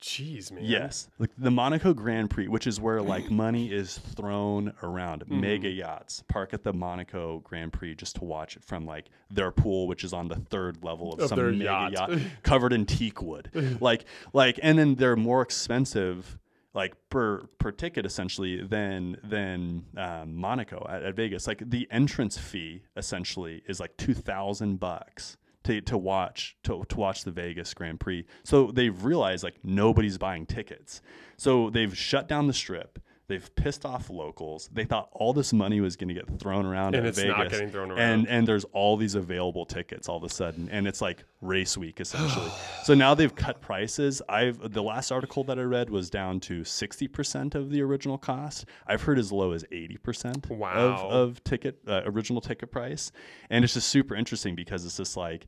Jeez, 0.00 0.52
man. 0.52 0.64
Yes, 0.64 1.08
like 1.18 1.30
the 1.36 1.50
Monaco 1.50 1.92
Grand 1.92 2.30
Prix, 2.30 2.46
which 2.46 2.66
is 2.66 2.80
where 2.80 3.02
like 3.02 3.30
money 3.32 3.72
is 3.72 3.98
thrown 3.98 4.72
around. 4.82 5.22
Mm-hmm. 5.24 5.40
Mega 5.40 5.68
yachts 5.68 6.22
park 6.28 6.54
at 6.54 6.62
the 6.62 6.72
Monaco 6.72 7.40
Grand 7.40 7.72
Prix 7.72 7.96
just 7.96 8.16
to 8.16 8.24
watch 8.24 8.56
it 8.56 8.64
from 8.64 8.86
like 8.86 9.06
their 9.30 9.50
pool, 9.50 9.88
which 9.88 10.04
is 10.04 10.12
on 10.12 10.28
the 10.28 10.36
third 10.36 10.84
level 10.84 11.14
of, 11.14 11.20
Of 11.20 11.28
some 11.30 11.38
mega 11.58 11.64
yacht. 11.64 11.92
yacht. 11.92 12.10
covered 12.42 12.72
in 12.72 12.86
teak 12.86 13.20
wood. 13.22 13.50
like 13.80 14.04
like, 14.32 14.60
and 14.62 14.78
then 14.78 14.94
they're 14.94 15.16
more 15.16 15.42
expensive. 15.42 16.38
Like 16.74 16.94
per 17.10 17.40
per 17.58 17.72
ticket, 17.72 18.06
essentially, 18.06 18.62
than 18.62 19.16
than 19.24 19.86
um, 19.96 20.34
Monaco 20.36 20.86
at, 20.88 21.02
at 21.02 21.16
Vegas. 21.16 21.46
Like 21.48 21.62
the 21.68 21.88
entrance 21.90 22.38
fee, 22.38 22.82
essentially, 22.96 23.62
is 23.66 23.80
like 23.80 23.96
two 23.96 24.14
thousand 24.14 24.78
bucks 24.78 25.38
to, 25.68 25.82
to 25.82 25.98
watch 25.98 26.56
to, 26.64 26.84
to 26.88 26.96
watch 26.96 27.24
the 27.24 27.30
Vegas 27.30 27.74
Grand 27.74 28.00
Prix. 28.00 28.24
So 28.42 28.70
they've 28.70 29.04
realized 29.04 29.44
like 29.44 29.56
nobody's 29.62 30.16
buying 30.16 30.46
tickets. 30.46 31.02
So 31.36 31.68
they've 31.70 31.96
shut 31.96 32.26
down 32.26 32.46
the 32.46 32.54
strip. 32.54 32.98
They've 33.28 33.54
pissed 33.56 33.84
off 33.84 34.08
locals. 34.08 34.70
They 34.72 34.86
thought 34.86 35.10
all 35.12 35.34
this 35.34 35.52
money 35.52 35.82
was 35.82 35.96
going 35.96 36.08
to 36.08 36.14
get 36.14 36.40
thrown 36.40 36.64
around 36.64 36.94
And 36.94 37.06
it's 37.06 37.18
Vegas, 37.18 37.36
not 37.36 37.50
getting 37.50 37.68
thrown 37.70 37.90
and 37.90 37.98
around. 37.98 38.26
and 38.28 38.48
there's 38.48 38.64
all 38.72 38.96
these 38.96 39.14
available 39.14 39.66
tickets 39.66 40.08
all 40.08 40.16
of 40.16 40.24
a 40.24 40.30
sudden, 40.30 40.68
and 40.72 40.88
it's 40.88 41.02
like 41.02 41.24
race 41.42 41.76
week 41.76 42.00
essentially. 42.00 42.50
so 42.84 42.94
now 42.94 43.14
they've 43.14 43.34
cut 43.34 43.60
prices. 43.60 44.22
I've 44.30 44.72
the 44.72 44.82
last 44.82 45.12
article 45.12 45.44
that 45.44 45.58
I 45.58 45.62
read 45.62 45.90
was 45.90 46.08
down 46.08 46.40
to 46.40 46.64
sixty 46.64 47.06
percent 47.06 47.54
of 47.54 47.68
the 47.70 47.82
original 47.82 48.16
cost. 48.16 48.64
I've 48.86 49.02
heard 49.02 49.18
as 49.18 49.30
low 49.30 49.52
as 49.52 49.62
eighty 49.72 49.98
percent 49.98 50.48
Wow. 50.48 50.72
of 50.72 51.12
of 51.12 51.44
ticket 51.44 51.78
uh, 51.86 52.00
original 52.06 52.40
ticket 52.40 52.70
price, 52.70 53.12
and 53.50 53.62
it's 53.62 53.74
just 53.74 53.88
super 53.88 54.14
interesting 54.16 54.54
because 54.54 54.86
it's 54.86 54.96
just 54.96 55.18
like 55.18 55.46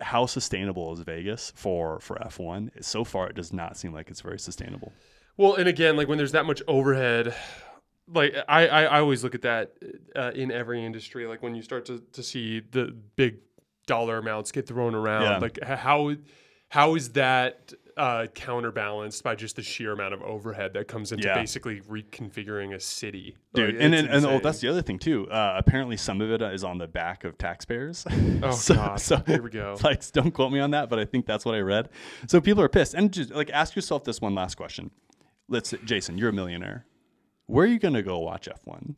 how 0.00 0.24
sustainable 0.24 0.92
is 0.94 1.00
Vegas 1.00 1.52
for 1.54 2.00
for 2.00 2.16
F1? 2.16 2.82
So 2.82 3.04
far, 3.04 3.28
it 3.28 3.34
does 3.36 3.52
not 3.52 3.76
seem 3.76 3.92
like 3.92 4.08
it's 4.08 4.22
very 4.22 4.38
sustainable. 4.38 4.92
Well, 5.40 5.54
and 5.54 5.66
again, 5.68 5.96
like 5.96 6.06
when 6.06 6.18
there's 6.18 6.32
that 6.32 6.44
much 6.44 6.60
overhead, 6.68 7.34
like 8.12 8.34
I, 8.46 8.68
I, 8.68 8.82
I 8.82 9.00
always 9.00 9.24
look 9.24 9.34
at 9.34 9.40
that 9.40 9.72
uh, 10.14 10.32
in 10.34 10.52
every 10.52 10.84
industry. 10.84 11.26
Like 11.26 11.42
when 11.42 11.54
you 11.54 11.62
start 11.62 11.86
to, 11.86 12.02
to 12.12 12.22
see 12.22 12.60
the 12.60 12.94
big 13.16 13.36
dollar 13.86 14.18
amounts 14.18 14.52
get 14.52 14.66
thrown 14.66 14.94
around, 14.94 15.22
Yeah. 15.22 15.38
like 15.38 15.58
how 15.62 16.14
how 16.68 16.94
is 16.94 17.08
that 17.12 17.72
uh, 17.96 18.26
counterbalanced 18.34 19.24
by 19.24 19.34
just 19.34 19.56
the 19.56 19.62
sheer 19.62 19.92
amount 19.92 20.12
of 20.12 20.20
overhead 20.20 20.74
that 20.74 20.88
comes 20.88 21.10
into 21.10 21.26
Yeah. 21.26 21.36
basically 21.36 21.80
reconfiguring 21.80 22.74
a 22.74 22.80
city, 22.80 23.38
Dude, 23.54 23.76
Like, 23.76 23.82
and 23.82 23.94
and, 23.94 24.08
and 24.08 24.26
oh, 24.26 24.40
that's 24.40 24.60
the 24.60 24.68
other 24.68 24.82
thing 24.82 24.98
too. 24.98 25.26
Uh, 25.30 25.54
apparently, 25.56 25.96
some 25.96 26.20
of 26.20 26.30
it 26.30 26.42
is 26.42 26.64
on 26.64 26.76
the 26.76 26.86
back 26.86 27.24
of 27.24 27.38
taxpayers. 27.38 28.04
oh 28.42 28.50
so, 28.50 28.74
god, 28.74 29.00
so 29.00 29.22
here 29.26 29.40
we 29.40 29.48
go. 29.48 29.78
like, 29.82 30.12
don't 30.12 30.32
quote 30.32 30.52
me 30.52 30.60
on 30.60 30.72
that, 30.72 30.90
but 30.90 30.98
I 30.98 31.06
think 31.06 31.24
that's 31.24 31.46
what 31.46 31.54
I 31.54 31.60
read. 31.60 31.88
So 32.26 32.42
people 32.42 32.62
are 32.62 32.68
pissed, 32.68 32.92
and 32.92 33.10
just 33.10 33.30
like 33.30 33.48
ask 33.48 33.74
yourself 33.74 34.04
this 34.04 34.20
one 34.20 34.34
last 34.34 34.56
question. 34.56 34.90
Let's, 35.50 35.68
say, 35.70 35.78
Jason, 35.84 36.16
you're 36.16 36.30
a 36.30 36.32
millionaire. 36.32 36.86
Where 37.46 37.64
are 37.64 37.68
you 37.68 37.78
gonna 37.78 38.02
go 38.02 38.18
watch 38.20 38.48
F1? 38.48 38.94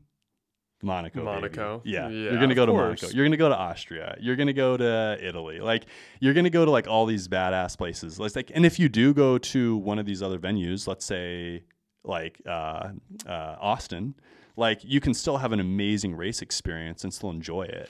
Monaco. 0.83 1.21
baby. 1.21 1.25
Monaco? 1.25 1.83
Yeah. 1.85 2.09
Yeah, 2.09 2.31
You're 2.31 2.41
gonna 2.41 2.55
go 2.55 2.67
to 2.67 2.73
course. 2.73 3.03
Monaco. 3.03 3.17
You're 3.17 3.25
gonna 3.25 3.37
go 3.37 3.49
to 3.49 3.57
Austria. 3.57 4.17
You're 4.21 4.37
gonna 4.37 4.53
go 4.53 4.77
to 4.77 5.19
Italy. 5.21 5.61
Like 5.61 5.87
you're 6.21 6.35
gonna 6.35 6.51
go 6.51 6.65
to 6.65 6.71
like 6.71 6.87
all 6.89 7.07
these 7.07 7.29
badass 7.29 7.79
places. 7.79 8.19
Let's 8.19 8.37
like, 8.37 8.51
and 8.55 8.67
if 8.67 8.79
you 8.79 8.89
do 8.89 9.15
go 9.15 9.39
to 9.39 9.77
one 9.79 9.99
of 9.99 10.07
these 10.07 10.23
other 10.23 10.39
venues, 10.39 10.87
let's 10.87 11.05
say 11.07 11.65
like 12.05 12.41
uh, 12.47 12.91
uh, 13.27 13.57
Austin, 13.61 14.15
like 14.57 14.81
you 14.83 15.01
can 15.01 15.15
still 15.15 15.39
have 15.39 15.53
an 15.53 15.61
amazing 15.61 16.15
race 16.15 16.43
experience 16.43 17.05
and 17.05 17.15
still 17.15 17.31
enjoy 17.31 17.63
it. 17.63 17.89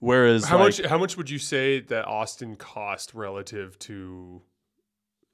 Whereas 0.00 0.46
How 0.46 0.56
like, 0.58 0.78
much 0.78 0.86
how 0.86 0.96
much 0.98 1.18
would 1.18 1.28
you 1.28 1.38
say 1.38 1.80
that 1.80 2.06
Austin 2.06 2.56
cost 2.56 3.12
relative 3.12 3.78
to 3.80 4.40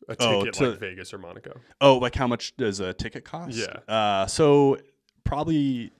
a 0.09 0.17
Oh, 0.21 0.39
ticket 0.41 0.55
to- 0.55 0.71
like 0.71 0.79
Vegas 0.81 1.13
or 1.15 1.19
Monaco? 1.19 1.61
Oh, 1.81 1.99
like 1.99 2.15
how 2.15 2.27
much 2.27 2.57
does 2.57 2.81
a 2.81 2.93
ticket 2.95 3.25
cost? 3.25 3.57
Yeah. 3.57 3.79
Uh, 3.93 4.27
so 4.27 4.79
probably. 5.25 5.91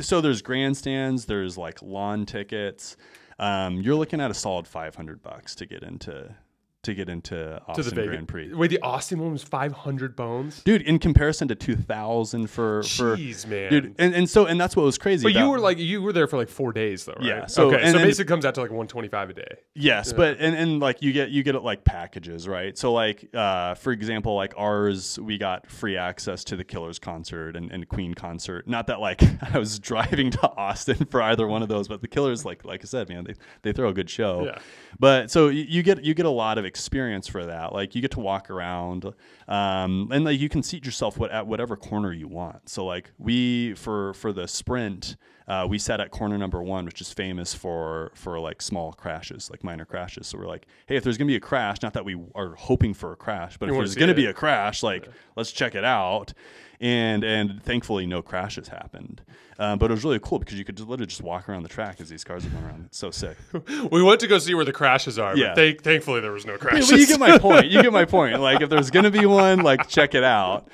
So 0.00 0.20
there's 0.20 0.42
grandstands. 0.42 1.26
There's 1.26 1.56
like 1.56 1.80
lawn 1.80 2.26
tickets. 2.26 2.96
Um, 3.38 3.80
you're 3.80 3.94
looking 3.94 4.20
at 4.20 4.30
a 4.30 4.34
solid 4.34 4.66
500 4.66 5.22
bucks 5.22 5.54
to 5.56 5.66
get 5.66 5.82
into 5.82 6.34
to 6.82 6.94
get 6.94 7.08
into 7.08 7.60
Austin 7.68 7.84
to 7.84 7.90
the 7.90 8.06
Grand 8.06 8.26
Prix. 8.26 8.54
Wait, 8.54 8.70
the 8.70 8.80
Austin 8.80 9.18
one 9.20 9.32
was 9.32 9.42
five 9.42 9.72
hundred 9.72 10.16
bones. 10.16 10.62
Dude, 10.62 10.82
in 10.82 10.98
comparison 10.98 11.48
to 11.48 11.54
2000 11.54 12.46
for 12.48 12.82
for 12.82 13.16
Jeez, 13.16 13.46
man. 13.46 13.70
dude, 13.70 13.94
and, 13.98 14.14
and 14.14 14.30
so 14.30 14.46
and 14.46 14.58
that's 14.60 14.74
what 14.74 14.84
was 14.84 14.96
crazy. 14.96 15.22
but 15.24 15.32
you 15.38 15.48
were 15.48 15.58
like 15.58 15.78
you 15.78 16.00
were 16.00 16.12
there 16.12 16.26
for 16.26 16.36
like 16.38 16.48
four 16.48 16.72
days 16.72 17.04
though, 17.04 17.12
right? 17.18 17.24
Yeah, 17.24 17.46
so- 17.46 17.68
okay, 17.68 17.82
and 17.82 17.92
so 17.92 17.98
basically 17.98 18.24
it 18.24 18.28
comes 18.28 18.44
out 18.46 18.54
to 18.54 18.62
like 18.62 18.70
one 18.70 18.86
twenty 18.86 19.08
five 19.08 19.28
a 19.30 19.34
day. 19.34 19.56
Yes, 19.74 20.12
but 20.12 20.38
and, 20.40 20.56
and 20.56 20.80
like 20.80 21.02
you 21.02 21.12
get 21.12 21.30
you 21.30 21.42
get 21.42 21.54
it 21.54 21.62
like 21.62 21.84
packages, 21.84 22.48
right? 22.48 22.76
So 22.78 22.92
like 22.92 23.28
uh, 23.34 23.74
for 23.74 23.92
example, 23.92 24.34
like 24.34 24.54
ours, 24.56 25.18
we 25.18 25.36
got 25.36 25.70
free 25.70 25.96
access 25.98 26.44
to 26.44 26.56
the 26.56 26.64
Killers 26.64 26.98
concert 26.98 27.56
and, 27.56 27.70
and 27.70 27.88
Queen 27.88 28.14
concert. 28.14 28.66
Not 28.66 28.86
that 28.86 29.00
like 29.00 29.22
I 29.54 29.58
was 29.58 29.78
driving 29.78 30.30
to 30.32 30.50
Austin 30.56 31.04
for 31.10 31.20
either 31.20 31.46
one 31.46 31.62
of 31.62 31.68
those, 31.68 31.88
but 31.88 32.00
the 32.00 32.08
Killers, 32.08 32.44
like 32.44 32.64
like 32.64 32.80
I 32.82 32.86
said, 32.86 33.08
man, 33.10 33.24
they, 33.24 33.34
they 33.62 33.72
throw 33.72 33.88
a 33.90 33.94
good 33.94 34.08
show. 34.08 34.46
Yeah. 34.46 34.58
But 34.98 35.30
so 35.30 35.48
you, 35.48 35.64
you 35.68 35.82
get 35.82 36.02
you 36.04 36.14
get 36.14 36.26
a 36.26 36.30
lot 36.30 36.56
of 36.56 36.64
experience 36.70 37.26
for 37.28 37.44
that. 37.44 37.72
Like 37.74 37.94
you 37.94 38.00
get 38.00 38.12
to 38.12 38.20
walk 38.20 38.48
around, 38.50 39.04
um, 39.48 40.08
and 40.12 40.24
like 40.24 40.38
you 40.40 40.48
can 40.48 40.62
seat 40.62 40.84
yourself 40.86 41.18
what, 41.18 41.30
at 41.30 41.46
whatever 41.46 41.76
corner 41.76 42.12
you 42.12 42.28
want. 42.28 42.68
So 42.68 42.84
like 42.86 43.10
we 43.18 43.74
for 43.74 44.14
for 44.14 44.32
the 44.32 44.46
sprint. 44.48 45.16
Uh, 45.48 45.66
we 45.66 45.78
sat 45.78 45.98
at 45.98 46.12
corner 46.12 46.38
number 46.38 46.62
one, 46.62 46.84
which 46.84 47.00
is 47.00 47.12
famous 47.12 47.52
for 47.52 48.12
for 48.14 48.38
like 48.38 48.62
small 48.62 48.92
crashes, 48.92 49.50
like 49.50 49.64
minor 49.64 49.84
crashes. 49.84 50.28
So 50.28 50.38
we're 50.38 50.46
like, 50.46 50.66
hey, 50.86 50.94
if 50.94 51.02
there's 51.02 51.18
gonna 51.18 51.26
be 51.26 51.34
a 51.34 51.40
crash, 51.40 51.82
not 51.82 51.92
that 51.94 52.04
we 52.04 52.16
are 52.36 52.54
hoping 52.54 52.94
for 52.94 53.12
a 53.12 53.16
crash, 53.16 53.56
but 53.58 53.66
You 53.66 53.72
if 53.74 53.78
there's 53.80 53.96
gonna 53.96 54.12
it. 54.12 54.16
be 54.16 54.26
a 54.26 54.32
crash, 54.32 54.84
like 54.84 55.08
let's 55.34 55.50
check 55.50 55.74
it 55.74 55.84
out. 55.84 56.32
And 56.80 57.24
and 57.24 57.62
thankfully, 57.62 58.06
no 58.06 58.22
crashes 58.22 58.68
happened. 58.68 59.20
Um, 59.58 59.78
but 59.78 59.90
it 59.90 59.94
was 59.94 60.04
really 60.04 60.18
cool 60.20 60.38
because 60.38 60.58
you 60.58 60.64
could 60.64 60.80
literally 60.80 61.04
just 61.04 61.20
walk 61.20 61.46
around 61.46 61.64
the 61.64 61.68
track 61.68 62.00
as 62.00 62.08
these 62.08 62.24
cars 62.24 62.46
are 62.46 62.48
going 62.48 62.64
around. 62.64 62.84
It's 62.86 62.96
so 62.96 63.10
sick. 63.10 63.36
We 63.92 64.02
went 64.02 64.20
to 64.20 64.26
go 64.26 64.38
see 64.38 64.54
where 64.54 64.64
the 64.64 64.72
crashes 64.72 65.18
are, 65.18 65.36
Yeah. 65.36 65.48
but 65.48 65.56
thank, 65.56 65.82
thankfully 65.82 66.22
there 66.22 66.32
was 66.32 66.46
no 66.46 66.52
Yeah, 66.52 66.58
crashes. 66.58 66.90
but 66.90 66.98
you 66.98 67.06
get 67.06 67.20
my 67.20 67.36
point. 67.36 67.66
You 67.66 67.82
get 67.82 67.92
my 67.92 68.04
point. 68.16 68.40
Like 68.40 68.62
if 68.62 68.70
there's 68.70 68.90
gonna 68.90 69.10
be 69.10 69.26
one, 69.26 69.58
like 69.60 69.86
check 69.88 70.14
it 70.14 70.24
out. 70.24 70.68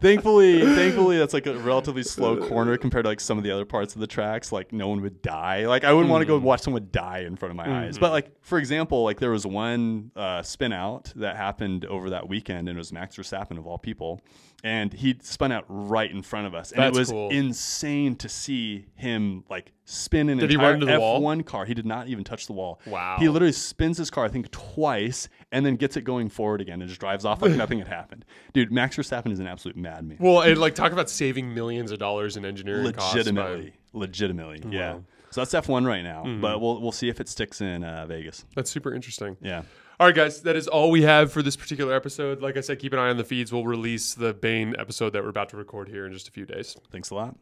Thankfully, 0.00 0.60
thankfully 0.60 1.18
that's 1.18 1.34
like 1.34 1.46
a 1.46 1.58
relatively 1.58 2.04
slow 2.04 2.36
corner 2.36 2.76
compared 2.76 3.04
to 3.04 3.08
like 3.08 3.18
some 3.20 3.38
of 3.38 3.42
the 3.44 3.50
other 3.50 3.64
parts 3.64 3.94
of 3.94 4.00
the 4.00 4.06
tracks. 4.06 4.52
Like 4.52 4.72
no 4.72 4.86
one 4.86 5.00
would 5.00 5.20
die. 5.22 5.66
Like 5.66 5.82
I 5.82 5.92
wouldn't 5.92 6.10
want 6.10 6.22
to 6.22 6.26
go 6.26 6.38
watch 6.38 6.60
someone 6.60 6.88
die 6.92 7.20
in 7.26 7.34
front 7.34 7.50
of 7.50 7.56
my 7.56 7.84
eyes. 7.86 7.98
But 7.98 8.12
like 8.12 8.30
for 8.42 8.58
example, 8.58 9.02
like 9.02 9.18
there 9.18 9.30
was 9.32 9.44
one 9.46 10.12
uh, 10.14 10.42
spin 10.42 10.72
out 10.72 11.12
that 11.16 11.36
happened 11.36 11.84
over 11.86 12.10
that 12.10 12.28
weekend, 12.28 12.68
and 12.68 12.76
it 12.76 12.78
was 12.78 12.92
Max 12.92 13.16
Verstappen 13.16 13.58
of 13.58 13.66
all 13.66 13.78
people, 13.78 14.20
and 14.64 14.92
he 14.92 15.16
spun 15.22 15.52
out 15.52 15.64
right 15.68 16.10
in 16.10 16.22
front 16.22 16.46
of 16.48 16.54
us, 16.54 16.72
and 16.72 16.82
That's 16.82 16.96
it 16.96 17.00
was 17.00 17.10
cool. 17.10 17.30
insane 17.30 18.16
to 18.16 18.28
see 18.28 18.86
him 18.96 19.44
like 19.48 19.72
spin 19.84 20.28
an 20.28 20.38
Did 20.38 20.50
he 20.50 20.54
entire 20.54 20.72
run 20.72 20.82
into 20.82 20.86
the? 20.86 20.92
F1 20.98 21.46
car. 21.46 21.64
He 21.64 21.74
did 21.74 21.86
not 21.86 22.08
even 22.08 22.24
touch 22.24 22.46
the 22.46 22.52
wall. 22.52 22.80
Wow. 22.86 23.16
He 23.20 23.28
literally 23.28 23.52
spins 23.52 23.98
his 23.98 24.10
car, 24.10 24.24
I 24.24 24.28
think, 24.28 24.50
twice, 24.50 25.28
and 25.52 25.64
then 25.64 25.76
gets 25.76 25.96
it 25.96 26.02
going 26.02 26.28
forward 26.28 26.60
again 26.60 26.80
and 26.82 26.88
just 26.88 27.00
drives 27.00 27.24
off 27.24 27.40
like 27.40 27.52
nothing 27.52 27.78
had 27.78 27.88
happened. 27.88 28.24
Dude, 28.52 28.72
Max 28.72 28.96
Verstappen 28.96 29.30
is 29.30 29.38
an 29.38 29.46
absolute 29.46 29.76
madman. 29.76 30.18
well, 30.20 30.40
and 30.42 30.58
like 30.58 30.74
talk 30.74 30.90
about 30.92 31.08
saving 31.08 31.54
millions 31.54 31.92
of 31.92 31.98
dollars 31.98 32.36
in 32.36 32.44
engineering 32.44 32.90
by- 32.92 33.02
legitimately, 33.12 33.72
legitimately, 33.92 34.62
yeah. 34.70 34.98
So 35.30 35.42
that's 35.44 35.52
F1 35.66 35.86
right 35.86 36.02
now, 36.02 36.24
Mm-hmm. 36.24 36.40
but 36.40 36.60
we'll 36.60 36.80
we'll 36.80 36.90
see 36.92 37.08
if 37.10 37.20
it 37.20 37.28
sticks 37.28 37.60
in 37.60 37.84
uh, 37.84 38.06
Vegas. 38.06 38.44
That's 38.56 38.70
super 38.70 38.94
interesting. 38.94 39.36
Yeah. 39.42 39.62
All 40.00 40.06
right, 40.06 40.14
guys, 40.14 40.42
that 40.42 40.54
is 40.54 40.68
all 40.68 40.92
we 40.92 41.02
have 41.02 41.32
for 41.32 41.42
this 41.42 41.56
particular 41.56 41.92
episode. 41.92 42.40
Like 42.40 42.56
I 42.56 42.60
said, 42.60 42.78
keep 42.78 42.92
an 42.92 43.00
eye 43.00 43.08
on 43.08 43.16
the 43.16 43.24
feeds. 43.24 43.52
We'll 43.52 43.64
release 43.64 44.14
the 44.14 44.32
Bane 44.32 44.76
episode 44.78 45.10
that 45.10 45.24
we're 45.24 45.30
about 45.30 45.48
to 45.48 45.56
record 45.56 45.88
here 45.88 46.06
in 46.06 46.12
just 46.12 46.28
a 46.28 46.30
few 46.30 46.46
days. 46.46 46.76
Thanks 46.92 47.10
a 47.10 47.16
lot. 47.16 47.36